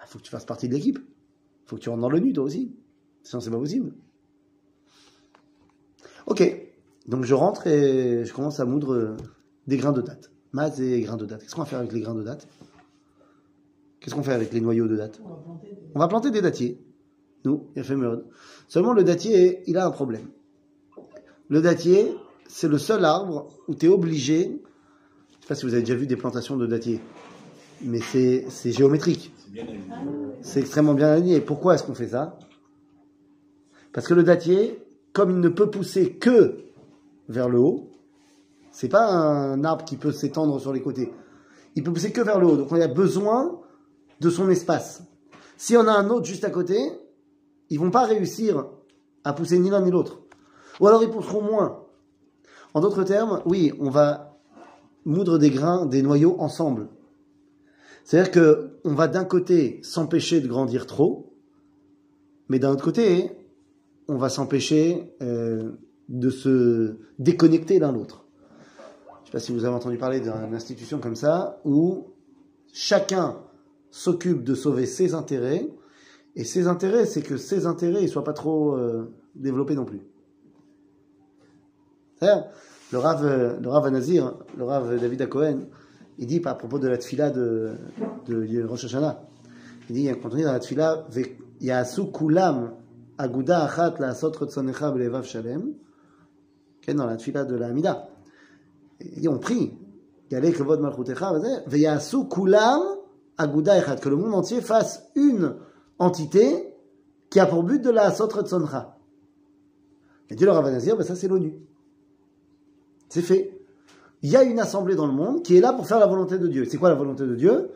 il 0.00 0.08
faut 0.08 0.18
que 0.18 0.24
tu 0.24 0.30
fasses 0.30 0.44
partie 0.46 0.68
de 0.68 0.74
l'équipe. 0.74 0.98
Il 0.98 1.68
faut 1.68 1.76
que 1.76 1.80
tu 1.82 1.88
rentres 1.88 2.00
dans 2.02 2.10
l'ONU, 2.10 2.32
toi 2.32 2.44
aussi. 2.44 2.74
Sinon, 3.22 3.40
c'est 3.40 3.50
pas 3.50 3.58
possible. 3.58 3.92
Ok. 6.26 6.71
Donc, 7.06 7.24
je 7.24 7.34
rentre 7.34 7.66
et 7.66 8.24
je 8.24 8.32
commence 8.32 8.60
à 8.60 8.64
moudre 8.64 8.94
euh, 8.94 9.16
des 9.66 9.76
grains 9.76 9.92
de 9.92 10.02
date. 10.02 10.30
Maz 10.52 10.80
et 10.80 11.00
grains 11.00 11.16
de 11.16 11.26
date. 11.26 11.42
Qu'est-ce 11.42 11.54
qu'on 11.54 11.62
va 11.62 11.66
faire 11.66 11.78
avec 11.78 11.92
les 11.92 12.00
grains 12.00 12.14
de 12.14 12.22
date? 12.22 12.46
Qu'est-ce 14.00 14.14
qu'on 14.14 14.22
fait 14.22 14.32
avec 14.32 14.52
les 14.52 14.60
noyaux 14.60 14.88
de 14.88 14.96
date? 14.96 15.20
On 15.94 15.98
va 15.98 16.08
planter 16.08 16.30
des 16.30 16.42
dattiers. 16.42 16.80
Nous, 17.44 17.68
il 17.74 17.80
a 17.80 17.84
fait 17.84 17.96
meurtre. 17.96 18.24
Seulement, 18.68 18.92
le 18.92 19.04
dattier, 19.04 19.62
il 19.66 19.78
a 19.78 19.86
un 19.86 19.90
problème. 19.90 20.26
Le 21.48 21.60
dattier, 21.60 22.14
c'est 22.48 22.68
le 22.68 22.78
seul 22.78 23.04
arbre 23.04 23.48
où 23.68 23.74
tu 23.74 23.86
es 23.86 23.88
obligé. 23.88 24.42
Je 24.44 25.42
sais 25.42 25.48
pas 25.48 25.54
si 25.54 25.66
vous 25.66 25.72
avez 25.74 25.82
déjà 25.82 25.94
vu 25.94 26.06
des 26.06 26.16
plantations 26.16 26.56
de 26.56 26.66
dattiers, 26.66 27.00
mais 27.82 28.00
c'est 28.00 28.46
c'est 28.48 28.72
géométrique. 28.72 29.32
C'est 30.40 30.60
extrêmement 30.60 30.94
bien 30.94 31.08
aligné. 31.08 31.40
Pourquoi 31.40 31.74
est-ce 31.74 31.82
qu'on 31.82 31.94
fait 31.94 32.08
ça? 32.08 32.38
Parce 33.92 34.06
que 34.06 34.14
le 34.14 34.22
dattier, 34.22 34.82
comme 35.12 35.30
il 35.30 35.40
ne 35.40 35.48
peut 35.48 35.70
pousser 35.70 36.14
que 36.14 36.56
vers 37.28 37.48
le 37.48 37.58
haut, 37.58 37.90
c'est 38.70 38.88
pas 38.88 39.10
un 39.10 39.64
arbre 39.64 39.84
qui 39.84 39.96
peut 39.96 40.12
s'étendre 40.12 40.60
sur 40.60 40.72
les 40.72 40.80
côtés. 40.80 41.12
Il 41.76 41.82
peut 41.82 41.92
pousser 41.92 42.12
que 42.12 42.20
vers 42.20 42.38
le 42.38 42.46
haut. 42.46 42.56
Donc 42.56 42.72
on 42.72 42.80
a 42.80 42.88
besoin 42.88 43.60
de 44.20 44.30
son 44.30 44.48
espace. 44.50 45.02
Si 45.56 45.76
on 45.76 45.86
a 45.86 45.92
un 45.92 46.08
autre 46.10 46.26
juste 46.26 46.44
à 46.44 46.50
côté, 46.50 46.78
ils 47.70 47.78
vont 47.78 47.90
pas 47.90 48.04
réussir 48.04 48.66
à 49.24 49.32
pousser 49.32 49.58
ni 49.58 49.70
l'un 49.70 49.82
ni 49.82 49.90
l'autre. 49.90 50.22
Ou 50.80 50.88
alors 50.88 51.02
ils 51.02 51.10
pousseront 51.10 51.42
moins. 51.42 51.84
En 52.74 52.80
d'autres 52.80 53.04
termes, 53.04 53.42
oui, 53.44 53.72
on 53.78 53.90
va 53.90 54.38
moudre 55.04 55.38
des 55.38 55.50
grains, 55.50 55.86
des 55.86 56.02
noyaux 56.02 56.36
ensemble. 56.38 56.88
C'est-à-dire 58.04 58.32
que 58.32 58.70
on 58.84 58.94
va 58.94 59.08
d'un 59.08 59.24
côté 59.24 59.80
s'empêcher 59.82 60.40
de 60.40 60.48
grandir 60.48 60.86
trop, 60.86 61.32
mais 62.48 62.58
d'un 62.58 62.72
autre 62.72 62.84
côté, 62.84 63.30
on 64.08 64.16
va 64.16 64.28
s'empêcher 64.28 65.14
euh, 65.22 65.72
de 66.08 66.30
se 66.30 66.96
déconnecter 67.18 67.78
l'un 67.78 67.92
l'autre. 67.92 68.24
Je 69.06 69.20
ne 69.20 69.26
sais 69.26 69.32
pas 69.32 69.40
si 69.40 69.52
vous 69.52 69.64
avez 69.64 69.74
entendu 69.74 69.98
parler 69.98 70.20
d'une 70.20 70.54
institution 70.54 70.98
comme 70.98 71.16
ça, 71.16 71.60
où 71.64 72.08
chacun 72.72 73.38
s'occupe 73.90 74.42
de 74.44 74.54
sauver 74.54 74.86
ses 74.86 75.14
intérêts, 75.14 75.68
et 76.34 76.44
ses 76.44 76.66
intérêts, 76.66 77.04
c'est 77.04 77.22
que 77.22 77.36
ses 77.36 77.66
intérêts 77.66 78.02
ne 78.02 78.06
soient 78.06 78.24
pas 78.24 78.32
trop 78.32 78.74
euh, 78.74 79.12
développés 79.34 79.74
non 79.74 79.84
plus. 79.84 80.00
Le 82.92 82.98
Rav, 82.98 83.60
le 83.60 83.68
Rav 83.68 83.90
Nazir, 83.90 84.34
le 84.56 84.64
Rav 84.64 84.98
David 85.00 85.28
Cohen, 85.28 85.60
il 86.18 86.26
dit 86.26 86.40
à 86.44 86.54
propos 86.54 86.78
de 86.78 86.88
la 86.88 86.98
tfila 86.98 87.30
de, 87.30 87.72
de 88.28 88.64
Rosh 88.64 88.84
Hashanah, 88.84 89.22
il 89.88 89.96
dit, 89.96 90.08
quand 90.22 90.32
on 90.32 90.36
est 90.36 90.44
dans 90.44 90.52
la 90.52 90.60
tfila, 90.60 91.06
Yasu 91.60 92.10
kulam 92.12 92.74
aguda 93.18 93.64
achat 93.64 93.94
la 93.98 94.90
belevav 94.92 95.24
shalem, 95.24 95.74
dans 96.88 97.06
la 97.06 97.16
tfila 97.16 97.44
de 97.44 97.54
la 97.54 97.68
Hamida. 97.68 98.08
Dit, 99.00 99.28
on 99.28 99.38
prie, 99.38 99.78
que 100.28 100.36
le 104.08 104.16
monde 104.16 104.34
entier 104.34 104.60
fasse 104.60 105.08
une 105.14 105.54
entité 105.98 106.74
qui 107.30 107.40
a 107.40 107.46
pour 107.46 107.62
but 107.62 107.82
de 107.82 107.90
la 107.90 108.06
asot 108.06 108.28
rotzoncha. 108.28 108.98
Et 110.28 110.34
dit 110.34 110.44
le 110.44 110.50
Rav 110.50 110.70
Nazir, 110.70 110.96
ben 110.96 111.04
ça 111.04 111.14
c'est 111.14 111.28
l'ONU. 111.28 111.54
C'est 113.08 113.22
fait. 113.22 113.62
Il 114.22 114.30
y 114.30 114.36
a 114.36 114.42
une 114.42 114.60
assemblée 114.60 114.94
dans 114.94 115.06
le 115.06 115.12
monde 115.12 115.42
qui 115.42 115.56
est 115.56 115.60
là 115.60 115.72
pour 115.72 115.86
faire 115.86 115.98
la 115.98 116.06
volonté 116.06 116.38
de 116.38 116.46
Dieu. 116.46 116.64
C'est 116.64 116.78
quoi 116.78 116.88
la 116.88 116.94
volonté 116.94 117.26
de 117.26 117.34
Dieu? 117.34 117.70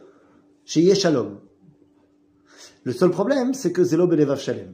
Chez 0.64 0.80
Yeshalom. 0.80 1.40
Le 2.84 2.92
seul 2.92 3.10
problème, 3.10 3.52
c'est 3.52 3.72
que 3.72 3.82
Zélob 3.82 4.12
et 4.12 4.16
Levav 4.16 4.38
Shalem. 4.38 4.72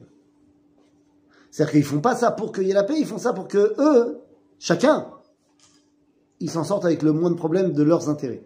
C'est-à-dire 1.49 1.73
qu'ils 1.73 1.83
font 1.83 1.99
pas 1.99 2.15
ça 2.15 2.31
pour 2.31 2.51
qu'il 2.51 2.67
y 2.67 2.71
ait 2.71 2.75
la 2.75 2.83
paix, 2.83 2.95
ils 2.97 3.05
font 3.05 3.17
ça 3.17 3.33
pour 3.33 3.47
que 3.47 3.73
eux, 3.79 4.19
chacun, 4.63 5.07
ils 6.39 6.49
s'en 6.49 6.63
sortent 6.63 6.85
avec 6.85 7.03
le 7.03 7.11
moins 7.11 7.29
de 7.29 7.35
problèmes 7.35 7.73
de 7.73 7.83
leurs 7.83 8.07
intérêts. 8.09 8.45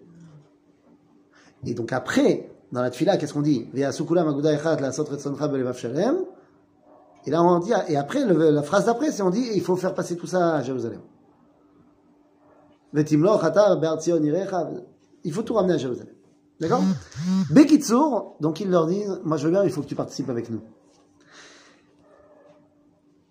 Et 1.65 1.75
donc 1.75 1.93
après, 1.93 2.49
dans 2.71 2.81
la 2.81 2.89
tfila, 2.89 3.17
qu'est-ce 3.17 3.33
qu'on 3.33 3.43
dit 3.43 3.69
Et 3.73 3.81
là, 7.31 7.43
on 7.43 7.59
dit, 7.59 7.71
et 7.87 7.97
après, 7.97 8.25
la 8.25 8.63
phrase 8.63 8.85
d'après, 8.85 9.11
c'est 9.11 9.21
on 9.21 9.29
dit, 9.29 9.47
il 9.53 9.61
faut 9.61 9.75
faire 9.75 9.93
passer 9.93 10.17
tout 10.17 10.25
ça 10.27 10.55
à 10.55 10.63
Jérusalem. 10.63 11.01
Il 15.23 15.33
faut 15.33 15.43
tout 15.43 15.53
ramener 15.53 15.73
à 15.73 15.77
Jérusalem. 15.77 16.15
D'accord? 16.59 16.81
Bekitsour, 17.51 18.37
donc 18.39 18.59
ils 18.59 18.69
leur 18.69 18.87
disent, 18.87 19.21
moi 19.23 19.37
je 19.37 19.45
veux 19.45 19.51
bien, 19.51 19.63
il 19.63 19.69
faut 19.69 19.81
que 19.81 19.87
tu 19.87 19.93
participes 19.93 20.29
avec 20.29 20.49
nous. 20.49 20.61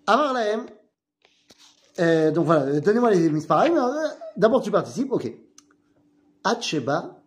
Lahem, 0.07 0.67
euh, 2.01 2.31
donc 2.31 2.47
voilà, 2.47 2.81
donnez-moi 2.81 3.11
les 3.11 3.31
misparim, 3.31 3.77
euh, 3.77 4.09
d'abord 4.37 4.61
tu 4.63 4.71
participes, 4.71 5.11
ok. 5.13 5.33
Hatsheba, 6.45 7.21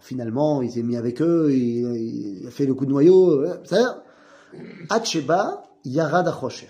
finalement 0.00 0.62
il 0.62 0.70
s'est 0.70 0.82
mis 0.82 0.96
avec 0.96 1.20
eux, 1.22 1.50
il, 1.52 2.40
il 2.40 2.46
a 2.46 2.50
fait 2.50 2.66
le 2.66 2.74
coup 2.74 2.86
de 2.86 2.90
noyau, 2.90 3.30
euh, 3.30 3.60
c'est-à-dire, 3.64 4.02
Hatsheba 4.90 5.64
Yarad 5.84 6.28
Achosher. 6.28 6.68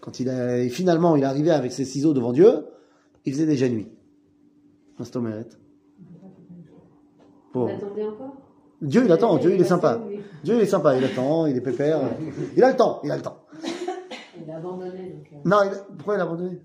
Quand 0.00 0.20
il 0.20 0.28
a, 0.28 0.68
finalement 0.68 1.16
il 1.16 1.22
est 1.22 1.26
arrivé 1.26 1.50
avec 1.50 1.72
ses 1.72 1.84
ciseaux 1.84 2.12
devant 2.12 2.32
Dieu, 2.32 2.66
il 3.24 3.32
faisait 3.32 3.46
déjà 3.46 3.68
nuit. 3.68 3.88
Vous 4.98 5.04
Bon. 7.52 7.68
attendez 7.68 8.04
encore? 8.04 8.36
Dieu 8.82 9.02
il 9.04 9.12
attend, 9.12 9.38
Dieu 9.38 9.54
il 9.54 9.60
est 9.60 9.64
sympa. 9.64 10.00
Dieu 10.42 10.56
il 10.56 10.60
est 10.60 10.66
sympa, 10.66 10.96
il 10.96 11.04
attend, 11.04 11.46
il 11.46 11.56
est 11.56 11.60
pépère. 11.60 12.00
Il 12.56 12.62
a 12.62 12.70
le 12.70 12.76
temps, 12.76 13.00
il 13.02 13.10
a 13.10 13.16
le 13.16 13.22
temps. 13.22 13.43
Il 14.42 14.50
a 14.50 14.56
abandonné. 14.56 15.10
Donc, 15.10 15.26
euh, 15.32 15.36
Non, 15.44 15.58
il- 15.64 15.94
pourquoi 15.96 16.14
il 16.16 16.20
a 16.20 16.24
abandonné? 16.24 16.60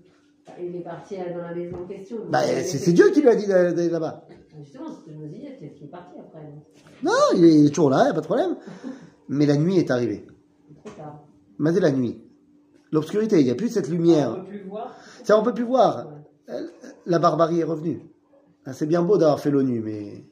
il 0.60 0.76
est 0.76 0.80
parti 0.80 1.16
euh, 1.16 1.32
dans 1.32 1.42
la 1.42 1.54
maison 1.54 1.76
en 1.84 1.86
question. 1.86 2.16
bah, 2.28 2.40
c'est 2.64 2.92
Dieu 2.92 3.10
qui 3.10 3.20
lui 3.22 3.28
a 3.28 3.36
dit 3.36 3.46
d'aller 3.46 3.88
là-bas. 3.88 4.26
Justement, 4.58 4.86
c'est 4.88 5.00
ce 5.02 5.06
que 5.06 5.12
je 5.12 5.16
me 5.18 5.28
disais, 5.28 5.56
peut-être 5.60 5.74
qu'il 5.74 5.84
est 5.86 5.90
parti 5.90 6.14
après. 6.18 6.40
Non, 7.04 7.12
il 7.36 7.66
est, 7.66 7.68
toujours 7.68 7.90
là, 7.90 8.00
il 8.00 8.04
n'y 8.06 8.10
a 8.10 8.14
pas 8.14 8.20
de 8.20 8.26
problème. 8.26 8.56
Mais 9.28 9.46
la 9.46 9.56
nuit 9.56 9.76
est 9.78 9.90
arrivée. 9.90 10.26
Trop 10.84 10.94
tard. 10.96 11.20
Mais 11.58 11.72
c'est 11.72 11.80
la 11.80 11.92
nuit. 11.92 12.20
L'obscurité, 12.90 13.38
il 13.38 13.44
n'y 13.44 13.50
a 13.50 13.54
plus 13.54 13.68
cette 13.68 13.88
On 13.88 13.92
lumière. 13.92 14.34
peut 14.34 14.48
plus 14.48 14.62
voir. 14.68 14.96
Ça, 15.22 15.38
on 15.38 15.42
peut 15.44 15.54
plus 15.54 15.64
voir. 15.64 16.08
La 17.06 17.18
barbarie 17.20 17.60
est 17.60 17.64
revenue. 17.64 18.00
Ah, 18.66 18.72
C'est 18.72 18.86
bien 18.86 19.02
beau 19.02 19.16
d'avoir 19.16 19.38
fait 19.38 19.50
l'ONU, 19.52 19.80
mais... 19.80 20.24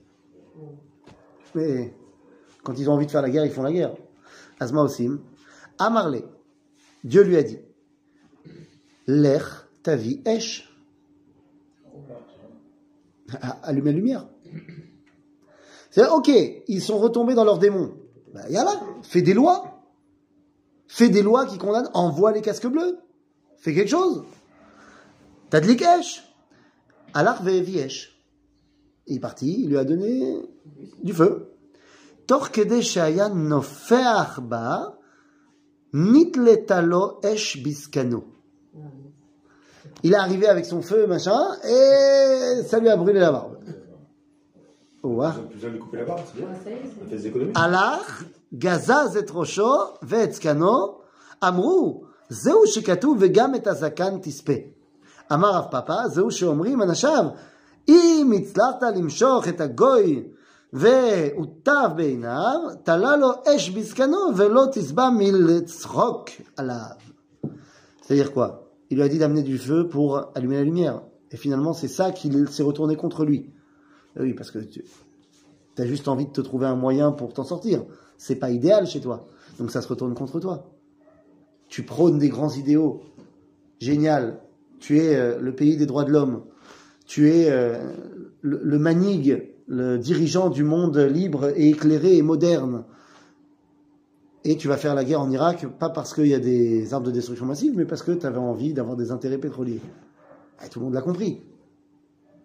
Mais 1.54 1.94
quand 2.64 2.76
ils 2.78 2.90
ont 2.90 2.94
envie 2.94 3.06
de 3.06 3.10
faire 3.10 3.22
la 3.22 3.30
guerre, 3.30 3.44
ils 3.46 3.52
font 3.52 3.62
la 3.62 3.72
guerre. 3.72 3.94
Asma 4.58 4.82
Osim. 4.82 5.20
Amarle. 5.78 6.22
Dieu 7.04 7.22
lui 7.22 7.36
a 7.36 7.42
dit. 7.42 7.58
L'air, 9.06 9.68
ta 9.82 9.96
vie, 9.96 10.20
esh. 10.24 10.68
Ah, 13.40 13.58
Allume 13.62 13.86
la 13.86 13.92
lumière. 13.92 14.28
C'est 15.90 16.06
ok, 16.08 16.30
ils 16.68 16.82
sont 16.82 16.98
retombés 16.98 17.34
dans 17.34 17.44
leurs 17.44 17.58
démons. 17.58 17.94
Bah, 18.32 18.48
yallah, 18.48 18.80
fais 19.02 19.22
des 19.22 19.34
lois. 19.34 19.82
Fais 20.86 21.08
des 21.08 21.22
lois 21.22 21.46
qui 21.46 21.58
condamnent, 21.58 21.90
envoie 21.94 22.32
les 22.32 22.40
casques 22.40 22.66
bleus. 22.66 22.98
Fais 23.56 23.74
quelque 23.74 23.90
chose. 23.90 24.24
T'as 25.50 25.60
de 25.60 25.66
l'ikesh. 25.66 26.24
Alors, 27.14 27.42
viesh. 27.42 28.18
Il 29.06 29.16
est 29.16 29.20
parti, 29.20 29.62
il 29.62 29.70
lui 29.70 29.78
a 29.78 29.84
donné 29.84 30.36
du 31.02 31.12
feu. 31.12 31.54
Tor 32.26 32.50
kede 32.50 32.82
shaya 32.82 33.30
nofeach 33.30 34.40
ba, 34.40 34.97
nitletalo 35.93 37.19
esh 37.23 37.61
biskano. 37.63 38.23
Il 40.03 40.13
est 40.13 40.17
arrivé 40.17 40.47
avec 40.47 40.65
son 40.65 40.81
feu, 40.81 41.07
machin, 41.07 41.41
et 41.63 42.63
ça 42.69 42.79
lui 42.79 42.89
a 42.89 42.97
brûlé 42.97 43.19
la 43.19 43.31
barbe. 43.31 43.57
Ouah. 45.03 45.33
Ils 45.35 45.39
ont 45.39 45.45
plus 45.47 45.55
besoin 45.55 45.69
de 45.69 45.73
lui 45.75 45.79
couper 45.81 45.97
la 45.97 46.05
barbe, 46.05 46.21
c'est 46.27 46.37
bien. 46.39 46.47
Ouais, 46.49 46.55
ça 46.63 46.69
y 46.69 46.73
est, 46.73 46.77
Ça 46.77 46.83
c'est- 46.99 47.09
fait 47.09 47.15
des 47.15 47.27
économies. 47.27 47.53
הלך, 47.55 48.23
גזז 48.53 49.17
את 49.19 49.31
ראשו 49.33 49.71
ואת 50.03 50.33
זקנו, 50.33 50.97
אמרו, 51.47 52.03
זהו 52.29 52.67
שכתוב 52.67 53.17
וגם 53.19 53.55
את 53.55 53.67
הזקן 53.67 54.17
תספה. 54.21 54.53
אמר 55.33 55.51
רב 55.51 55.65
פאפא, 55.71 56.07
זהו 56.07 56.31
שאומרים 56.31 56.81
אנשיו, 56.81 57.25
אם 57.89 58.31
הצלחת 58.37 58.83
למשוך 58.95 59.47
את 59.47 59.61
הגוי 59.61 60.23
והוטב 60.73 61.89
בעיניו, 61.95 62.59
תלה 62.83 63.17
לו 63.17 63.29
אש 63.47 63.69
בזקנו 63.69 64.17
ולא 64.37 64.63
תשבע 64.71 65.09
מלצחוק 65.09 66.29
עליו. 66.57 66.95
C'est-à-dire 68.01 68.31
quoi 68.33 68.63
Il 68.89 68.97
lui 68.97 69.03
a 69.03 69.07
dit 69.07 69.17
d'amener 69.19 69.43
du 69.43 69.57
feu 69.57 69.87
pour 69.87 70.31
allumer 70.35 70.57
la 70.57 70.63
lumière. 70.63 71.01
Et 71.31 71.37
finalement, 71.37 71.73
c'est 71.73 71.87
ça 71.87 72.11
qui 72.11 72.31
s'est 72.51 72.63
retourné 72.63 72.95
contre 72.95 73.25
lui. 73.25 73.51
Eh 74.17 74.21
Oui, 74.21 74.33
parce 74.33 74.51
que 74.51 74.59
tu, 74.59 74.83
T'as 75.75 75.85
juste 75.85 76.07
envie 76.07 76.27
de 76.27 76.31
te 76.31 76.41
trouver 76.41 76.67
un 76.67 76.75
moyen 76.75 77.11
pour 77.11 77.33
t'en 77.33 77.43
sortir. 77.43 77.85
c'est 78.17 78.35
pas 78.35 78.51
idéal 78.51 78.85
chez 78.85 79.01
toi. 79.01 79.27
Donc 79.57 79.71
ça 79.71 79.81
se 79.81 79.87
retourne 79.87 80.13
contre 80.13 80.39
toi. 80.39 80.69
Tu 81.67 81.83
prônes 81.83 82.19
des 82.19 82.29
grands 82.29 82.51
idéaux. 82.51 83.01
Génial. 83.79 84.39
Tu 84.79 84.99
es 84.99 85.15
euh, 85.15 85.39
le 85.39 85.55
pays 85.55 85.77
des 85.77 85.85
droits 85.85 86.03
de 86.03 86.11
l'homme. 86.11 86.43
Tu 87.05 87.31
es 87.31 87.49
euh, 87.49 87.91
le, 88.41 88.59
le 88.63 88.79
manig, 88.79 89.53
le 89.68 89.98
dirigeant 89.98 90.48
du 90.48 90.64
monde 90.64 90.96
libre 90.96 91.52
et 91.54 91.68
éclairé 91.68 92.16
et 92.16 92.22
moderne. 92.22 92.84
Et 94.44 94.56
tu 94.56 94.66
vas 94.66 94.78
faire 94.78 94.94
la 94.94 95.04
guerre 95.04 95.20
en 95.20 95.30
Irak, 95.30 95.66
pas 95.78 95.90
parce 95.90 96.14
qu'il 96.14 96.26
y 96.26 96.34
a 96.34 96.38
des 96.38 96.94
armes 96.94 97.04
de 97.04 97.10
destruction 97.10 97.44
massive, 97.44 97.74
mais 97.76 97.84
parce 97.84 98.02
que 98.02 98.12
tu 98.12 98.24
avais 98.24 98.38
envie 98.38 98.72
d'avoir 98.72 98.96
des 98.96 99.10
intérêts 99.10 99.36
pétroliers. 99.36 99.82
Tout 100.70 100.78
le 100.80 100.86
monde 100.86 100.94
l'a 100.94 101.02
compris. 101.02 101.42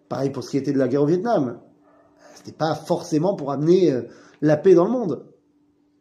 Pareil 0.08 0.30
pour 0.30 0.44
ce 0.44 0.50
qui 0.50 0.58
était 0.58 0.72
de 0.72 0.78
la 0.78 0.86
guerre 0.86 1.02
au 1.02 1.06
Vietnam. 1.06 1.60
C'était 2.34 2.52
pas 2.52 2.74
forcément 2.74 3.34
pour 3.34 3.50
amener 3.50 3.90
euh, 3.90 4.02
la 4.42 4.58
paix 4.58 4.74
dans 4.74 4.84
le 4.84 4.90
monde. 4.90 5.24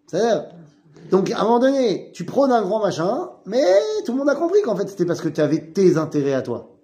C'est-à-dire, 0.07 0.49
donc 1.09 1.31
à 1.31 1.39
un 1.39 1.43
moment 1.43 1.59
donné, 1.59 2.11
tu 2.13 2.25
prônes 2.25 2.51
un 2.51 2.61
grand 2.63 2.81
machin, 2.81 3.29
mais 3.45 3.63
tout 4.05 4.11
le 4.11 4.17
monde 4.17 4.29
a 4.29 4.35
compris 4.35 4.61
qu'en 4.61 4.75
fait 4.75 4.89
c'était 4.89 5.05
parce 5.05 5.21
que 5.21 5.29
tu 5.29 5.39
avais 5.39 5.71
tes 5.71 5.97
intérêts 5.97 6.33
à 6.33 6.41
toi. 6.41 6.75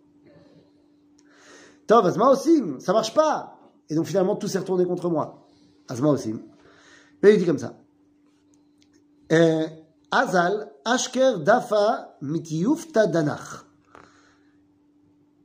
Tov, 1.87 2.09
ça 2.79 2.93
marche 2.93 3.13
pas. 3.13 3.58
Et 3.89 3.95
donc 3.95 4.05
finalement 4.05 4.35
tout 4.35 4.47
s'est 4.47 4.59
retourné 4.59 4.85
contre 4.85 5.09
moi. 5.09 5.47
Asma 5.87 6.09
aussi. 6.09 6.35
Mais 7.23 7.33
il 7.33 7.39
dit 7.39 7.45
comme 7.45 7.57
ça. 7.57 7.75
Azal, 10.11 10.71
Ashker 10.85 11.33
Dafa 11.39 12.17
Mitiyufta 12.21 13.07
Danach. 13.07 13.65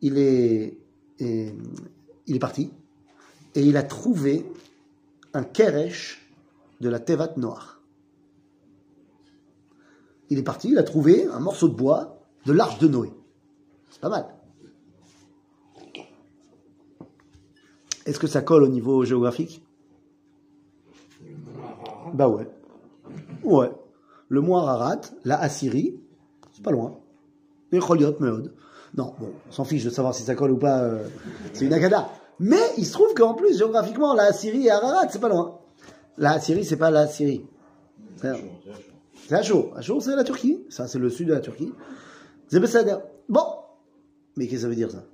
Il 0.00 0.18
est, 0.18 0.78
il 1.18 2.36
est 2.36 2.38
parti 2.38 2.70
et 3.54 3.62
il 3.62 3.76
a 3.76 3.82
trouvé 3.82 4.50
un 5.32 5.44
keresh 5.44 6.30
de 6.80 6.88
la 6.88 7.00
Tevat 7.00 7.36
Noach. 7.36 7.78
Il 10.30 10.38
est 10.38 10.42
parti, 10.42 10.70
il 10.70 10.78
a 10.78 10.82
trouvé 10.82 11.26
un 11.26 11.40
morceau 11.40 11.68
de 11.68 11.74
bois 11.74 12.18
de 12.46 12.52
l'arche 12.52 12.78
de 12.78 12.88
Noé. 12.88 13.12
C'est 13.90 14.00
pas 14.00 14.08
mal. 14.08 14.26
Est-ce 18.06 18.18
que 18.18 18.26
ça 18.26 18.42
colle 18.42 18.62
au 18.62 18.68
niveau 18.68 19.04
géographique? 19.04 19.64
Bah 22.12 22.28
ouais. 22.28 22.46
Ouais. 23.42 23.70
Le 24.28 24.40
mont 24.40 24.56
Ararat, 24.56 25.00
la 25.24 25.40
Assyrie, 25.40 26.00
c'est 26.52 26.62
pas 26.62 26.70
loin. 26.70 26.98
Meod. 27.72 28.52
Non, 28.96 29.14
bon, 29.18 29.32
on 29.48 29.52
s'en 29.52 29.64
fiche 29.64 29.84
de 29.84 29.90
savoir 29.90 30.14
si 30.14 30.22
ça 30.22 30.34
colle 30.34 30.52
ou 30.52 30.56
pas. 30.56 30.80
euh, 30.82 31.08
c'est 31.52 31.64
une 31.64 31.72
agada. 31.72 32.08
Mais 32.38 32.60
il 32.78 32.86
se 32.86 32.92
trouve 32.92 33.12
qu'en 33.14 33.34
plus, 33.34 33.58
géographiquement, 33.58 34.14
la 34.14 34.24
Assyrie 34.24 34.66
et 34.66 34.70
Ararat, 34.70 35.08
c'est 35.08 35.20
pas 35.20 35.28
loin. 35.28 35.58
La 36.16 36.32
Assyrie, 36.32 36.64
c'est 36.64 36.76
pas 36.76 36.90
la 36.90 37.06
Syrie. 37.06 37.44
C'est 38.16 39.34
Achour. 39.34 39.72
Achour, 39.76 40.02
c'est 40.02 40.14
la 40.14 40.24
Turquie. 40.24 40.64
Ça, 40.68 40.86
c'est 40.86 40.98
le 40.98 41.10
sud 41.10 41.28
de 41.28 41.34
la 41.34 41.40
Turquie. 41.40 41.72
Bon. 43.28 43.44
Mais 44.36 44.46
qu'est-ce 44.46 44.56
que 44.56 44.62
ça 44.62 44.68
veut 44.68 44.74
dire, 44.76 44.90
ça? 44.90 45.04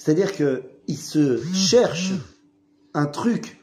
C'est-à-dire 0.00 0.32
qu'ils 0.32 0.96
se 0.96 1.44
cherche 1.52 2.12
un 2.94 3.04
truc, 3.04 3.60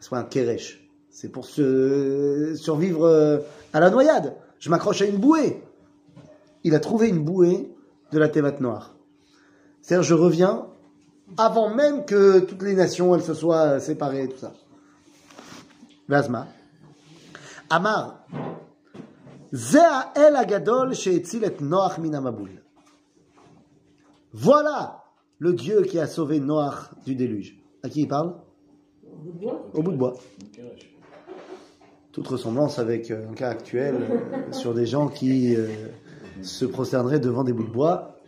soit 0.00 0.18
un 0.18 0.24
kéresh. 0.24 0.86
C'est 1.08 1.30
pour 1.30 1.46
se 1.46 2.54
survivre 2.56 3.06
euh, 3.06 3.38
à 3.72 3.80
la 3.80 3.88
noyade. 3.88 4.36
Je 4.58 4.68
m'accroche 4.68 5.00
à 5.00 5.06
une 5.06 5.16
bouée. 5.16 5.62
Il 6.62 6.74
a 6.74 6.78
trouvé 6.78 7.08
une 7.08 7.24
bouée 7.24 7.74
de 8.10 8.18
la 8.18 8.28
thémate 8.28 8.60
noire. 8.60 8.96
C'est-à-dire, 9.80 10.02
je 10.02 10.12
reviens 10.12 10.66
avant 11.38 11.74
même 11.74 12.04
que 12.04 12.40
toutes 12.40 12.62
les 12.62 12.74
nations 12.74 13.14
elles 13.14 13.22
se 13.22 13.32
soient 13.32 13.62
euh, 13.62 13.80
séparées, 13.80 14.28
tout 14.28 14.36
ça. 14.36 14.52
Vazma. 16.06 16.48
Amar. 17.70 18.26
Voilà 24.34 25.01
le 25.42 25.52
Dieu 25.54 25.82
qui 25.82 25.98
a 25.98 26.06
sauvé 26.06 26.38
Noach 26.38 26.94
du 27.04 27.16
déluge. 27.16 27.58
À 27.82 27.88
qui 27.88 28.02
il 28.02 28.06
parle 28.06 28.36
Au 29.74 29.82
bout 29.82 29.90
de 29.90 29.96
bois. 29.96 30.14
Toute 32.12 32.28
ressemblance 32.28 32.78
avec 32.78 33.10
euh, 33.10 33.28
un 33.28 33.34
cas 33.34 33.48
actuel 33.48 33.96
euh, 33.96 34.52
sur 34.52 34.72
des 34.72 34.86
gens 34.86 35.08
qui 35.08 35.56
euh, 35.56 35.66
se 36.42 36.64
prosterneraient 36.64 37.18
devant 37.18 37.42
des 37.42 37.52
bouts 37.52 37.64
de 37.64 37.72
bois. 37.72 38.20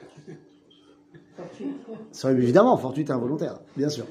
serait 2.11 2.33
évidemment 2.33 2.77
fortuite 2.77 3.11
et 3.11 3.13
involontaire, 3.13 3.61
bien 3.77 3.89
sûr. 3.89 4.07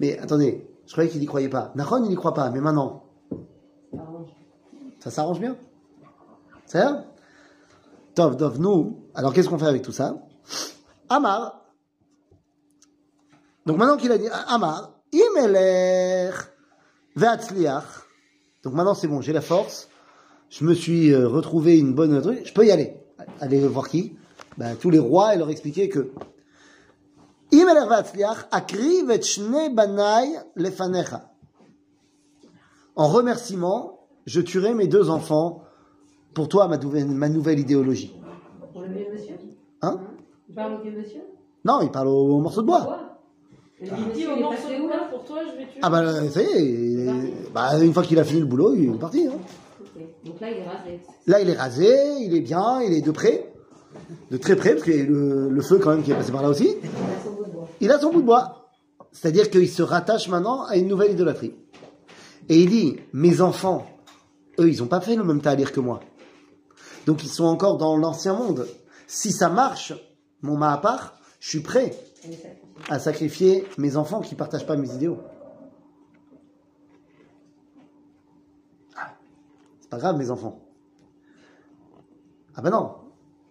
Mais 0.00 0.18
attendez, 0.18 0.66
je 0.86 0.92
croyais 0.92 1.08
qu'il 1.08 1.20
n'y 1.20 1.26
croyait 1.26 1.48
pas. 1.48 1.70
Nahon, 1.76 2.02
il 2.02 2.08
n'y 2.08 2.16
croit 2.16 2.34
pas, 2.34 2.50
mais 2.50 2.60
maintenant, 2.60 3.04
ça 4.98 5.12
s'arrange 5.12 5.38
bien. 5.38 5.56
C'est 6.66 6.82
Tov, 8.16 8.36
Tov, 8.36 8.58
nous, 8.58 9.04
alors 9.14 9.32
qu'est-ce 9.32 9.48
qu'on 9.48 9.58
fait 9.58 9.66
avec 9.66 9.82
tout 9.82 9.92
ça? 9.92 10.26
Amar. 11.08 11.63
Donc 13.66 13.78
maintenant 13.78 13.96
qu'il 13.96 14.12
a 14.12 14.18
dit 14.18 14.28
Amar, 14.48 14.92
Imelech 15.12 16.34
Ve'atzliach. 17.16 17.84
Donc 18.62 18.74
maintenant 18.74 18.94
c'est 18.94 19.08
bon, 19.08 19.20
j'ai 19.20 19.32
la 19.32 19.40
force. 19.40 19.88
Je 20.50 20.64
me 20.64 20.74
suis 20.74 21.12
euh, 21.12 21.26
retrouvé 21.28 21.78
une 21.78 21.94
bonne 21.94 22.20
truc. 22.20 22.42
Je 22.44 22.52
peux 22.52 22.66
y 22.66 22.70
aller. 22.70 22.96
Aller 23.40 23.60
voir 23.66 23.88
qui 23.88 24.16
ben, 24.58 24.76
Tous 24.76 24.90
les 24.90 24.98
rois 24.98 25.34
et 25.34 25.38
leur 25.38 25.50
expliquer 25.50 25.88
que 25.88 26.12
Imelech 27.52 27.88
Ve'atzliach 27.88 28.48
akriv 28.50 29.10
et 29.10 29.22
shne 29.22 29.74
banai 29.74 30.36
lefanecha. 30.56 31.30
En 32.96 33.08
remerciement, 33.08 34.06
je 34.26 34.40
tuerai 34.40 34.74
mes 34.74 34.86
deux 34.86 35.10
enfants 35.10 35.62
pour 36.34 36.48
toi, 36.48 36.68
ma 36.68 36.76
nouvelle, 36.78 37.06
ma 37.06 37.28
nouvelle 37.28 37.60
idéologie. 37.60 38.14
Pour 38.72 38.82
le 38.82 38.88
vieux 38.88 39.06
monsieur? 39.12 39.36
Hein? 39.82 40.00
Tu 40.46 40.52
parles 40.52 40.74
au 40.74 40.82
vieux 40.82 40.96
monsieur? 40.96 41.22
Non, 41.64 41.80
il 41.82 41.90
parle 41.90 42.08
au, 42.08 42.36
au 42.36 42.40
morceau 42.40 42.62
de 42.62 42.66
bois? 42.66 43.13
Vieux 43.84 43.94
Il 44.06 44.12
dit 44.12 44.26
au 44.26 44.30
il 44.32 44.38
est 44.38 44.42
morceau 44.42 44.68
où 44.82 44.88
là 44.88 45.08
pour 45.10 45.24
toi, 45.24 45.38
je 45.44 45.58
vais 45.58 45.66
tuer. 45.66 45.80
Ah 45.82 45.90
bah 45.90 46.28
ça 46.30 46.42
y 46.42 46.44
est, 46.46 46.62
il 46.64 47.00
est- 47.08 47.52
bah, 47.52 47.78
une 47.82 47.92
fois 47.92 48.02
qu'il 48.02 48.18
a 48.18 48.24
fini 48.24 48.40
le 48.40 48.46
boulot, 48.46 48.74
il 48.74 48.88
est 48.90 48.98
parti. 48.98 49.26
hein. 49.26 49.32
Donc 50.24 50.40
là, 50.40 50.50
il 50.50 50.58
est 50.58 50.64
rasé. 50.64 51.00
Là, 51.26 51.40
il 51.40 51.48
est 51.50 51.54
rasé, 51.56 51.94
il 52.22 52.34
est 52.36 52.40
bien, 52.40 52.80
il 52.82 52.92
est 52.94 53.00
de 53.00 53.10
près, 53.12 53.52
de 54.30 54.36
très 54.36 54.56
près, 54.56 54.70
parce 54.72 54.82
qu'il 54.84 54.96
y 54.96 55.00
a 55.00 55.04
le, 55.04 55.48
le 55.50 55.62
feu 55.62 55.78
quand 55.78 55.90
même 55.90 56.02
qui 56.02 56.10
est 56.10 56.14
passé 56.16 56.32
par 56.32 56.42
là 56.42 56.48
aussi. 56.48 56.76
Il 56.82 56.90
a 56.90 57.22
son 57.22 57.30
bout 57.32 57.44
de 57.44 57.50
bois. 57.52 57.68
Il 57.80 57.90
a 57.92 57.98
son 58.00 58.10
bout 58.12 58.20
de 58.22 58.26
bois. 58.26 58.70
C'est-à-dire 59.12 59.50
qu'il 59.50 59.68
se 59.68 59.82
rattache 59.82 60.28
maintenant 60.28 60.64
à 60.64 60.76
une 60.76 60.88
nouvelle 60.88 61.12
idolâtrie. 61.12 61.54
Et 62.48 62.60
il 62.60 62.68
dit, 62.68 62.96
mes 63.12 63.40
enfants, 63.40 63.86
eux, 64.58 64.68
ils 64.68 64.80
n'ont 64.80 64.88
pas 64.88 65.00
fait 65.00 65.14
le 65.14 65.22
même 65.24 65.40
talir 65.40 65.70
que 65.72 65.80
moi. 65.80 66.00
Donc 67.06 67.22
ils 67.22 67.28
sont 67.30 67.44
encore 67.44 67.76
dans 67.76 67.96
l'ancien 67.96 68.34
monde. 68.34 68.66
Si 69.06 69.30
ça 69.30 69.48
marche, 69.48 69.92
mon 70.42 70.56
Mahapar, 70.56 71.16
je 71.38 71.48
suis 71.50 71.60
prêt. 71.60 71.94
À 72.88 72.98
sacrifier 72.98 73.66
mes 73.78 73.96
enfants 73.96 74.20
qui 74.20 74.34
partagent 74.34 74.66
pas 74.66 74.76
mes 74.76 74.94
idéaux. 74.94 75.18
Ah, 78.96 79.14
C'est 79.80 79.90
pas 79.90 79.98
grave, 79.98 80.16
mes 80.16 80.30
enfants. 80.30 80.60
Ah 82.56 82.62
ben 82.62 82.70
non. 82.70 82.94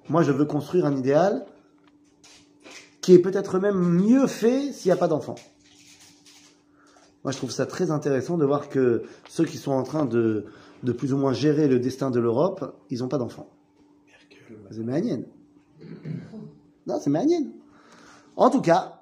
Moi, 0.10 0.24
je 0.24 0.32
veux 0.32 0.46
construire 0.46 0.86
un 0.86 0.96
idéal 0.96 1.46
qui 3.02 3.14
est 3.14 3.20
peut-être 3.20 3.60
même 3.60 3.78
mieux 3.78 4.28
fait 4.28 4.72
s'il 4.72 4.90
n'y 4.90 4.94
a 4.94 4.98
pas 4.98 5.08
d'enfants. 5.08 5.36
Moi, 7.24 7.32
je 7.32 7.38
trouve 7.38 7.52
ça 7.52 7.66
très 7.66 7.92
intéressant 7.92 8.38
de 8.38 8.46
voir 8.46 8.70
que 8.70 9.04
ceux 9.30 9.46
qui 9.46 9.58
sont 9.58 9.72
en 9.72 9.84
train 9.84 10.06
de, 10.06 10.46
de 10.84 10.92
plus 10.92 11.14
ou 11.14 11.18
moins 11.18 11.34
gérer 11.34 11.68
le 11.68 11.80
destin 11.80 12.12
de 12.12 12.20
l'Europe, 12.20 12.78
ils 12.90 13.00
n'ont 13.00 13.08
pas 13.08 13.18
d'enfants. 13.18 13.50
C'est 14.72 14.84
Méanienne. 14.84 15.26
Non, 16.88 17.00
c'est 17.00 17.10
Méanienne. 17.10 17.52
En 18.36 18.50
tout 18.50 18.62
cas, 18.62 18.93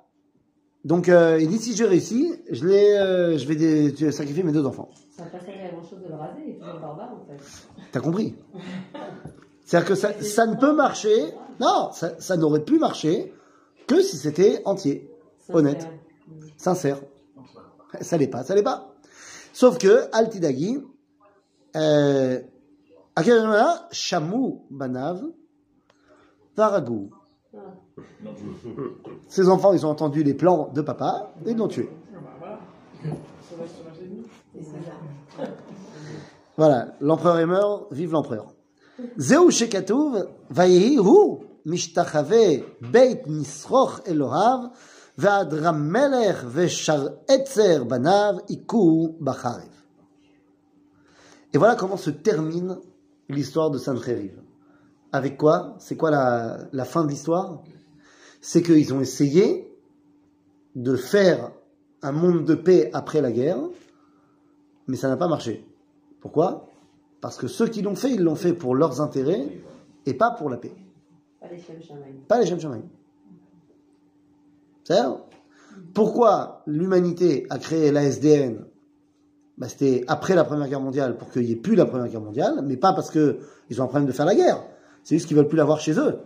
donc 0.83 1.09
euh, 1.09 1.39
il 1.39 1.47
dit 1.47 1.59
si 1.59 1.75
je 1.75 1.83
réussis, 1.83 2.33
je, 2.49 2.65
les, 2.65 2.91
euh, 2.93 3.37
je 3.37 3.47
vais 3.47 4.11
sacrifier 4.11 4.43
mes 4.43 4.51
deux 4.51 4.65
enfants. 4.65 4.89
Ça 5.15 5.23
n'a 5.23 5.29
pas 5.29 5.39
servi 5.39 5.59
à 5.61 5.69
grand 5.69 5.83
chose 5.83 5.99
de 6.01 6.07
le 6.07 6.15
raser, 6.15 6.41
il 6.45 6.51
est 6.55 6.59
toujours 6.59 6.79
barbare 6.79 7.13
en 7.13 7.25
fait. 7.25 7.43
T'as 7.91 7.99
compris 7.99 8.35
C'est-à-dire 9.65 9.87
que 9.87 9.95
ça, 9.95 10.13
ça 10.21 10.47
ne 10.47 10.55
peut 10.55 10.73
marcher, 10.73 11.33
non, 11.59 11.91
ça, 11.93 12.19
ça 12.19 12.37
n'aurait 12.37 12.63
pu 12.63 12.79
marcher 12.79 13.33
que 13.87 14.01
si 14.01 14.17
c'était 14.17 14.61
entier, 14.65 15.09
honnête, 15.49 15.87
sincère. 16.57 16.99
Ça 17.99 18.17
l'est 18.17 18.27
pas, 18.27 18.43
ça 18.43 18.55
l'est 18.55 18.63
pas. 18.63 18.93
Sauf 19.53 19.77
que, 19.77 20.07
Altidagi, 20.13 20.79
euh, 21.75 22.39
à 23.15 23.23
quel 23.23 23.41
moment 23.41 23.75
Chamou 23.91 24.65
Banav, 24.69 25.21
Varagou. 26.55 27.11
Ses 29.27 29.49
enfants, 29.49 29.73
ils 29.73 29.85
ont 29.85 29.89
entendu 29.89 30.23
les 30.23 30.33
plans 30.33 30.69
de 30.73 30.81
papa 30.81 31.33
et 31.45 31.51
ils 31.51 31.57
l'ont 31.57 31.67
tué. 31.67 31.89
Voilà, 36.57 36.95
l'empereur 37.01 37.39
est 37.39 37.45
mort, 37.45 37.87
vive 37.91 38.11
l'empereur. 38.11 38.53
Zeu 39.17 39.49
Shekatouv, 39.49 40.27
Vayehi 40.49 40.97
Hu, 40.97 41.39
Mishtachave, 41.65 42.63
Beit 42.81 43.23
Nisroch 43.27 44.01
Elohav, 44.05 44.71
Vadram 45.17 45.83
Melech, 45.83 46.43
Veshar 46.43 47.09
Etzer 47.27 47.83
Banav, 47.85 48.41
Ikou 48.49 49.15
Bacharev. 49.19 49.69
Et 51.53 51.57
voilà 51.57 51.75
comment 51.75 51.97
se 51.97 52.11
termine 52.11 52.77
l'histoire 53.27 53.71
de 53.71 53.77
Sancheriv. 53.77 54.40
Avec 55.11 55.37
quoi? 55.37 55.75
C'est 55.79 55.97
quoi 55.97 56.11
la, 56.11 56.57
la 56.71 56.85
fin 56.85 57.03
de 57.03 57.09
l'histoire? 57.09 57.61
C'est 58.39 58.61
qu'ils 58.61 58.93
ont 58.93 59.01
essayé 59.01 59.71
de 60.75 60.95
faire 60.95 61.51
un 62.01 62.11
monde 62.11 62.45
de 62.45 62.55
paix 62.55 62.89
après 62.93 63.21
la 63.21 63.31
guerre, 63.31 63.59
mais 64.87 64.97
ça 64.97 65.07
n'a 65.09 65.17
pas 65.17 65.27
marché. 65.27 65.65
Pourquoi? 66.19 66.67
Parce 67.19 67.37
que 67.37 67.47
ceux 67.47 67.67
qui 67.67 67.81
l'ont 67.81 67.95
fait, 67.95 68.11
ils 68.11 68.21
l'ont 68.21 68.35
fait 68.35 68.53
pour 68.53 68.75
leurs 68.75 69.01
intérêts 69.01 69.47
et 70.05 70.13
pas 70.13 70.31
pour 70.31 70.49
la 70.49 70.57
paix. 70.57 70.73
Pas 71.39 71.47
les 71.49 71.59
Shem. 71.59 71.77
Pas 72.27 72.39
les 72.39 72.47
Shem. 72.47 72.59
C'est-à-dire, 74.83 75.17
pourquoi 75.93 76.63
l'humanité 76.65 77.45
a 77.49 77.59
créé 77.59 77.91
la 77.91 78.03
SDN 78.03 78.65
bah, 79.57 79.67
C'était 79.69 80.03
après 80.07 80.35
la 80.35 80.43
Première 80.43 80.67
Guerre 80.67 80.81
mondiale, 80.81 81.17
pour 81.17 81.29
qu'il 81.29 81.43
n'y 81.43 81.51
ait 81.51 81.55
plus 81.55 81.75
la 81.75 81.85
Première 81.85 82.07
Guerre 82.07 82.21
mondiale, 82.21 82.61
mais 82.63 82.77
pas 82.77 82.93
parce 82.93 83.11
qu'ils 83.11 83.81
ont 83.81 83.83
un 83.83 83.87
problème 83.87 84.07
de 84.07 84.11
faire 84.11 84.25
la 84.25 84.35
guerre. 84.35 84.63
C'est 85.03 85.15
juste 85.15 85.27
qu'ils 85.27 85.37
veulent 85.37 85.47
plus 85.47 85.57
l'avoir 85.57 85.79
chez 85.79 85.97
eux. 85.97 86.19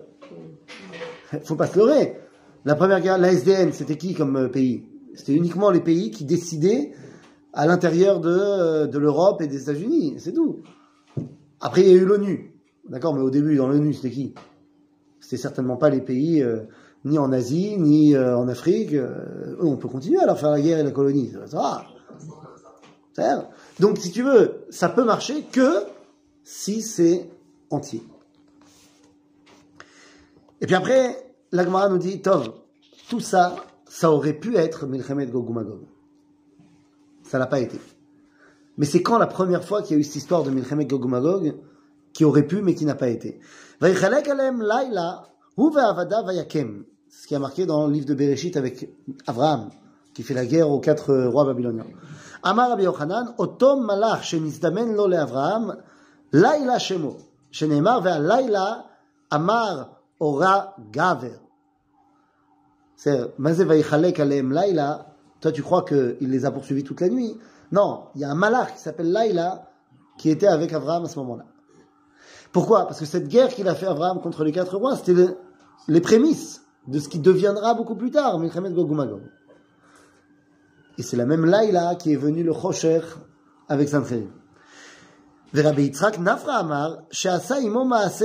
Faut 1.43 1.55
pas 1.55 1.67
se 1.67 1.77
leurrer. 1.77 2.17
La 2.65 2.75
Première 2.75 2.99
Guerre, 2.99 3.17
la 3.17 3.31
SDN, 3.31 3.71
c'était 3.73 3.97
qui 3.97 4.15
comme 4.15 4.35
euh, 4.37 4.47
pays? 4.47 4.83
C'était 5.13 5.33
uniquement 5.33 5.69
les 5.69 5.81
pays 5.81 6.11
qui 6.11 6.25
décidaient 6.25 6.93
à 7.53 7.67
l'intérieur 7.67 8.19
de, 8.19 8.29
euh, 8.29 8.87
de 8.87 8.97
l'Europe 8.97 9.41
et 9.41 9.47
des 9.47 9.61
États-Unis, 9.61 10.15
c'est 10.17 10.33
tout. 10.33 10.63
Après, 11.61 11.81
il 11.81 11.87
y 11.87 11.91
a 11.91 11.93
eu 11.93 12.05
l'ONU. 12.05 12.53
D'accord, 12.89 13.13
mais 13.13 13.21
au 13.21 13.29
début, 13.29 13.55
dans 13.55 13.67
l'ONU, 13.67 13.93
c'était 13.93 14.09
qui? 14.09 14.33
C'était 15.19 15.37
certainement 15.37 15.77
pas 15.77 15.89
les 15.89 16.01
pays, 16.01 16.41
euh, 16.41 16.61
ni 17.05 17.19
en 17.19 17.31
Asie, 17.31 17.77
ni 17.77 18.17
en 18.17 18.47
Afrique. 18.47 18.95
On 19.59 19.77
peut 19.77 19.87
continuer 19.87 20.19
à 20.19 20.25
leur 20.25 20.39
faire 20.39 20.49
la 20.49 20.59
guerre 20.59 20.79
et 20.79 20.83
la 20.83 20.89
colonie. 20.89 21.31
Ça 21.45 21.85
Donc, 23.79 23.99
si 23.99 24.11
tu 24.11 24.23
veux, 24.23 24.65
ça 24.71 24.89
peut 24.89 25.03
marcher 25.03 25.43
que 25.43 25.83
si 26.43 26.81
c'est 26.81 27.29
entier. 27.69 28.01
Et 30.61 30.67
puis 30.67 30.75
après, 30.75 31.33
l'Agmara 31.51 31.89
nous 31.89 31.97
dit, 31.97 32.21
Tov, 32.21 32.53
tout 33.09 33.19
ça, 33.19 33.55
ça 33.87 34.11
aurait 34.11 34.33
pu 34.33 34.55
être 34.57 34.85
Milchemet 34.87 35.27
Gog 35.27 35.49
Magog. 35.49 35.81
Ça 37.23 37.39
l'a 37.39 37.47
pas 37.47 37.59
été. 37.59 37.79
Mais 38.77 38.85
c'est 38.85 39.01
quand 39.01 39.17
la 39.17 39.27
première 39.27 39.63
fois 39.63 39.81
qu'il 39.81 39.95
y 39.95 39.97
a 39.97 39.99
eu 39.99 40.03
cette 40.03 40.17
histoire 40.17 40.43
de 40.43 40.51
Milchemet 40.51 40.85
Gog 40.85 41.05
Magog 41.05 41.55
qui 42.13 42.25
aurait 42.25 42.47
pu, 42.47 42.61
mais 42.61 42.75
qui 42.75 42.85
n'a 42.85 42.95
pas 42.95 43.09
été. 43.09 43.39
Ce 43.81 43.87
qui 47.27 47.35
a 47.35 47.39
marqué 47.39 47.65
dans 47.65 47.87
le 47.87 47.93
livre 47.93 48.05
de 48.05 48.13
Bereshit 48.13 48.57
avec 48.57 48.89
Abraham, 49.27 49.69
qui 50.13 50.23
fait 50.23 50.33
la 50.33 50.45
guerre 50.45 50.69
aux 50.69 50.79
quatre 50.79 51.11
euh, 51.11 51.29
rois 51.29 51.45
babyloniens. 51.45 51.85
Amar 52.43 52.69
Rabbi 52.69 52.83
Yochanan, 52.83 53.33
otom 53.37 53.85
malach 53.85 54.23
shenizdamen 54.23 54.95
lo 54.95 55.07
le'Avraham, 55.07 55.77
laila 56.31 56.79
shemo, 56.79 57.17
sheneemar 57.51 58.01
ve'alayla 58.01 58.85
amar 59.29 59.94
aura 60.19 60.75
gaver. 60.91 61.39
C'est 62.95 63.37
Mazevaychalek 63.37 64.19
Aleem 64.19 64.51
Laila. 64.51 65.07
Toi, 65.41 65.51
tu 65.51 65.61
crois 65.61 65.83
qu'il 65.83 66.17
les 66.21 66.45
a 66.45 66.51
poursuivis 66.51 66.83
toute 66.83 67.01
la 67.01 67.09
nuit 67.09 67.37
Non, 67.71 68.05
il 68.15 68.21
y 68.21 68.23
a 68.23 68.29
un 68.29 68.35
malach 68.35 68.73
qui 68.75 68.81
s'appelle 68.81 69.11
Laila 69.11 69.69
qui 70.17 70.29
était 70.29 70.47
avec 70.47 70.73
Abraham 70.73 71.05
à 71.05 71.09
ce 71.09 71.19
moment-là. 71.19 71.45
Pourquoi? 72.51 72.87
Parce 72.87 72.99
que 72.99 73.05
cette 73.05 73.27
guerre 73.27 73.49
qu'il 73.49 73.67
a 73.67 73.75
fait 73.75 73.85
Abraham 73.85 74.21
contre 74.21 74.43
les 74.45 74.53
quatre 74.53 74.77
rois, 74.77 74.95
c'était 74.95 75.35
les 75.87 76.01
prémices 76.01 76.63
de 76.87 76.99
ce 76.99 77.09
qui 77.09 77.19
deviendra 77.19 77.73
beaucoup 77.73 77.95
plus 77.95 78.11
tard, 78.11 78.39
Gogumagog. 78.39 79.23
Et 80.97 81.03
c'est 81.03 81.17
la 81.17 81.25
même 81.25 81.45
Laila 81.45 81.95
qui 81.95 82.13
est 82.13 82.17
venue 82.17 82.43
le 82.43 82.53
Rocher 82.53 83.01
avec 83.67 83.89
Sancheri. 83.89 84.29
Rabbi 85.53 85.83
Yitzhak 85.83 86.19
Nafra 86.19 86.59
Amar, 86.59 87.03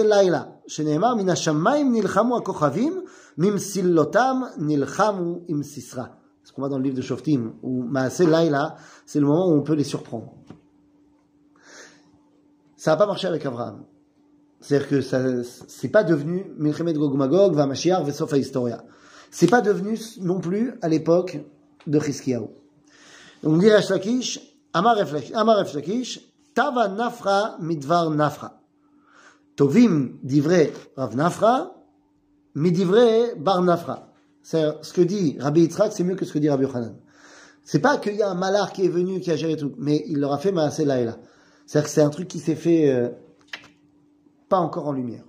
Laila. 0.05 0.60
שנאמר 0.70 1.15
מן 1.15 1.30
השמיים 1.30 1.94
נלחמו 1.94 2.38
הכוכבים, 2.38 3.02
ממסילותם 3.38 4.41
נלחמו 4.58 5.39
עם 5.48 5.63
סיסרא. 5.63 6.06
Ce 6.46 6.52
qu'on 6.52 6.62
voit 6.62 6.70
dans 6.70 6.78
le 6.78 6.84
livre 6.84 6.96
de 6.96 7.02
Shoftim, 7.02 7.54
où 7.63 7.82
Maaseh 7.82 8.28
Laila, 8.28 8.76
c'est 9.08 9.20
le 9.20 9.26
moment 9.26 9.50
où 9.50 9.54
on 9.54 9.63
peut 9.63 9.74
les 9.74 9.84
surprendre. 9.84 10.36
Ça 12.78 12.91
n'a 12.91 12.98
pas 12.98 13.08
marché 13.08 13.28
avec 13.28 13.44
Abraham. 13.48 13.84
C'est-à-dire 14.62 14.88
que 14.88 15.02
ça, 15.02 15.20
c'est 15.44 15.89
pas 15.89 16.04
devenu 16.04 16.46
Milchemet 16.58 16.94
Gog 16.94 17.15
Magog, 17.15 17.56
Vamashiach, 17.56 18.04
Vesofa 18.04 18.38
Historia. 18.38 18.84
C'est 19.32 19.50
pas 19.50 19.62
devenu 19.62 20.00
non 20.22 20.39
plus 20.39 20.76
à 20.84 20.88
l'époque 20.88 21.39
de 21.88 22.00
Chizkiyahu. 22.00 22.48
Donc, 23.44 23.54
on 23.54 23.58
dit 23.58 23.72
Resh 23.72 23.89
Lakish, 23.89 24.39
Amar 24.72 24.98
Resh 24.98 25.32
Amar 25.34 25.58
Resh 25.58 25.74
Lakish, 25.74 26.22
Tava 26.54 26.88
Nafra 26.89 27.58
Midvar 27.60 28.12
Nafra. 28.12 28.59
Tovim 29.61 30.18
divrei 30.23 30.73
Rav 30.96 31.14
Nafra, 31.14 31.77
Midivrei 32.55 33.35
Bar 33.37 33.61
Nafra. 33.61 34.09
Ce 34.40 34.90
que 34.94 35.03
dit 35.03 35.37
Rabbi 35.38 35.61
Yitzhak, 35.61 35.92
c'est 35.92 36.03
mieux 36.03 36.14
que 36.14 36.25
ce 36.25 36.33
que 36.33 36.38
dit 36.38 36.49
Rabbi 36.49 36.64
Yochanan. 36.64 36.96
C'est 37.62 37.81
pas 37.81 37.99
qu'il 37.99 38.14
y 38.14 38.23
a 38.23 38.31
un 38.31 38.35
malard 38.35 38.73
qui 38.73 38.87
est 38.87 38.88
venu, 38.88 39.20
qui 39.20 39.31
a 39.31 39.37
géré 39.37 39.59
tout, 39.59 39.75
mais 39.77 40.03
il 40.07 40.18
leur 40.18 40.33
a 40.33 40.38
fait 40.38 40.51
Maaseh 40.51 40.87
Laïla. 40.87 41.18
C'est-à-dire 41.66 41.90
que 41.90 41.94
c'est 41.94 42.01
un 42.01 42.09
truc 42.09 42.27
qui 42.27 42.38
s'est 42.38 42.55
fait 42.55 42.90
euh, 42.90 43.11
pas 44.49 44.57
encore 44.57 44.88
en 44.88 44.92
lumière. 44.92 45.25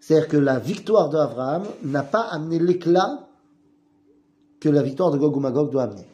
C'est-à-dire 0.00 0.28
que 0.28 0.38
la 0.38 0.58
victoire 0.58 1.10
d'Abraham 1.10 1.64
n'a 1.82 2.04
pas 2.04 2.22
amené 2.22 2.58
l'éclat 2.58 3.28
que 4.58 4.70
la 4.70 4.82
victoire 4.82 5.10
de 5.10 5.18
Gog 5.18 5.36
ou 5.36 5.40
Magog 5.40 5.70
doit 5.70 5.82
amener. 5.82 6.08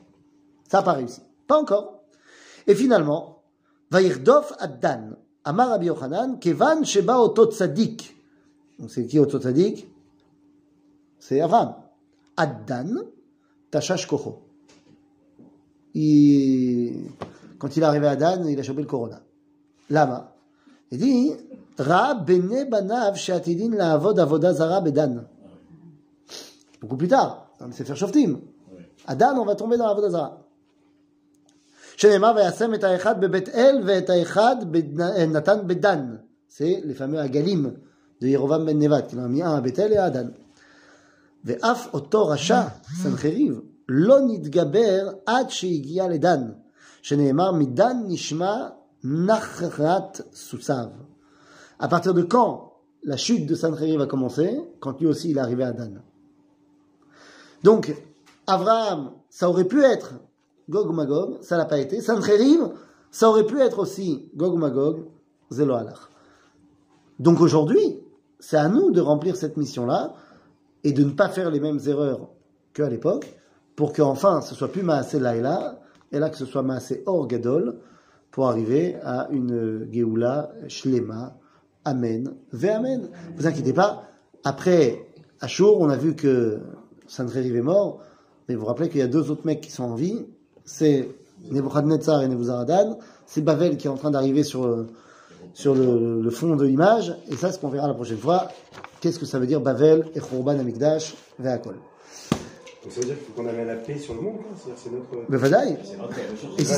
Ça 0.68 0.78
n'a 0.78 0.82
pas 0.82 0.94
réussi. 0.94 1.20
Pas 1.46 1.60
encore. 1.60 2.02
Et 2.66 2.74
finalement, 2.74 3.44
Vaïrdof 3.92 4.52
Addan, 4.58 5.14
Amar 5.44 5.68
Rabbi 5.68 5.86
Yochanan, 5.86 6.38
Kevan 6.38 6.84
Sheba 6.84 7.20
Otot 7.20 7.50
Tzadik. 7.50 8.14
Donc 8.78 8.90
c'est 8.90 9.06
qui 9.06 9.18
Otot 9.18 9.38
Tzadik? 9.38 9.86
C'est 11.18 11.40
Abraham. 11.40 11.74
Addan, 12.36 13.04
Tashash 13.70 14.06
Kocho. 14.06 14.40
Il... 15.94 17.08
Quand 17.58 17.76
il 17.76 17.82
est 17.82 17.86
arrivé 17.86 18.06
à 18.06 18.16
Dan, 18.16 18.46
il 18.46 18.58
a 18.58 18.62
chopé 18.62 18.82
le 18.82 18.86
corona. 18.86 19.20
Lama. 19.88 20.34
Il 20.90 20.98
dit, 20.98 21.32
Ra 21.78 22.14
bene 22.14 22.68
banav 22.68 23.16
she'atidin 23.16 23.70
la'avod 23.70 24.18
avoda 24.18 24.52
zara 24.52 24.80
bedan. 24.80 25.24
Beaucoup 26.80 26.96
plus 26.96 27.08
tard, 27.08 27.48
dans 27.58 27.66
le 27.66 27.72
Sefer 27.72 27.96
Shoftim. 27.96 28.40
À 29.06 29.14
Dan, 29.14 29.38
on 29.38 29.44
va 29.44 29.54
tomber 29.54 29.76
dans 29.76 29.86
l'avoda 29.86 30.10
zara. 30.10 30.43
C'est 36.49 36.81
les 36.83 36.93
fameux 36.93 37.19
הגלים 37.19 37.71
de 38.21 38.27
ירובעם 38.27 38.65
בן 38.65 38.79
נבט, 38.79 39.09
כי 39.09 39.15
mis 39.15 39.43
un 39.43 39.57
à 39.57 39.61
בית 39.61 39.79
אל 39.79 39.93
et 39.93 39.97
à 39.97 40.09
דן. 40.09 40.29
ואף 41.45 41.93
אותו 41.93 42.27
רשע, 42.27 42.61
סנחריב, 43.03 43.61
לא 43.89 44.17
נתגבר 44.27 45.09
עד 45.25 45.49
שהגיע 45.49 46.07
לדן, 46.07 46.51
שנאמר 47.01 47.51
מדן 47.51 47.97
נשמע 48.07 48.67
נחרת 49.03 50.21
סוסיו. 50.33 50.87
À 51.79 51.87
partir 51.87 52.13
de 52.13 52.23
quand 52.23 52.73
la 53.03 53.15
chute 53.15 53.45
de 53.45 53.55
Sancheriv 53.55 54.01
a 54.01 54.05
commencé 54.05 54.59
Quand 54.81 54.99
lui 54.99 55.07
aussi 55.07 55.31
il 55.31 55.37
est 55.37 55.41
arrivé 55.41 55.63
à 55.63 55.71
Dan. 55.71 56.01
Donc, 57.63 57.95
Abraham, 58.47 59.11
ça 59.29 59.49
aurait 59.49 59.63
pu 59.63 59.83
être 59.83 60.15
Gog 60.68 60.92
Magog, 60.94 61.38
ça 61.42 61.56
l'a 61.56 61.64
pas 61.64 61.78
été. 61.78 62.00
Sancheriv, 62.00 62.68
ça 63.10 63.28
aurait 63.28 63.46
pu 63.46 63.60
être 63.60 63.78
aussi 63.78 64.30
Gog 64.34 64.56
Magog, 64.58 65.04
Zelo 65.50 65.74
Alach. 65.74 66.08
Donc 67.18 67.40
aujourd'hui, 67.40 68.00
c'est 68.40 68.56
à 68.56 68.68
nous 68.68 68.90
de 68.90 69.00
remplir 69.00 69.36
cette 69.36 69.56
mission-là 69.56 70.14
et 70.82 70.92
de 70.92 71.04
ne 71.04 71.10
pas 71.10 71.28
faire 71.28 71.50
les 71.50 71.60
mêmes 71.60 71.80
erreurs 71.86 72.28
qu'à 72.72 72.88
l'époque 72.88 73.34
pour 73.76 73.92
qu'enfin 73.92 74.40
ce 74.40 74.54
soit 74.54 74.68
plus 74.68 74.82
Maasé 74.82 75.18
Laïla 75.18 75.80
et 76.12 76.18
là 76.18 76.30
que 76.30 76.36
ce 76.36 76.44
soit 76.44 76.62
Maasé 76.62 77.02
Or 77.06 77.26
Gadol 77.26 77.78
pour 78.30 78.48
arriver 78.48 78.96
à 79.02 79.28
une 79.30 79.88
Geoula 79.92 80.50
Shlema. 80.68 81.36
Amen. 81.84 82.34
Ve 82.52 82.66
Amen. 82.66 83.08
Vous 83.36 83.46
inquiétez 83.46 83.72
pas. 83.72 84.08
Après 84.42 85.06
Ashur, 85.40 85.78
on 85.80 85.88
a 85.88 85.96
vu 85.96 86.14
que 86.16 86.60
Sancheriv 87.06 87.54
est 87.54 87.62
mort, 87.62 88.00
mais 88.48 88.54
vous 88.54 88.62
vous 88.62 88.66
rappelez 88.66 88.88
qu'il 88.88 89.00
y 89.00 89.02
a 89.02 89.08
deux 89.08 89.30
autres 89.30 89.46
mecs 89.46 89.60
qui 89.60 89.70
sont 89.70 89.84
en 89.84 89.94
vie. 89.94 90.26
C'est 90.64 91.08
Nebuchadnezzar 91.50 92.22
et 92.22 92.28
Nebuzaradan. 92.28 92.98
C'est 93.26 93.42
Bavel 93.42 93.76
qui 93.76 93.86
est 93.86 93.90
en 93.90 93.96
train 93.96 94.10
d'arriver 94.10 94.42
sur, 94.42 94.64
euh, 94.64 94.86
sur 95.54 95.74
le, 95.74 96.20
le 96.22 96.30
fond 96.30 96.56
de 96.56 96.64
l'image. 96.64 97.14
Et 97.30 97.36
ça, 97.36 97.52
ce 97.52 97.58
qu'on 97.58 97.68
verra 97.68 97.88
la 97.88 97.94
prochaine 97.94 98.18
fois. 98.18 98.48
Qu'est-ce 99.00 99.18
que 99.18 99.26
ça 99.26 99.38
veut 99.38 99.46
dire 99.46 99.60
Bavel 99.60 100.06
et 100.14 100.20
Khurban 100.20 100.58
Amikdash 100.58 101.14
Ve'akol. 101.38 101.76
Donc 102.84 102.92
ça 102.92 103.00
veut 103.00 103.06
dire 103.06 103.16
qu'il 103.16 103.26
faut 103.26 103.32
qu'on 103.32 103.48
amène 103.48 103.66
la 103.66 103.76
paix 103.76 103.98
sur 103.98 104.12
le 104.12 104.20
monde, 104.20 104.40
c'est 104.76 104.92
notre. 104.92 105.30
Bevadaï. 105.30 105.78
Et 106.58 106.64
si 106.64 106.66
c'est 106.66 106.74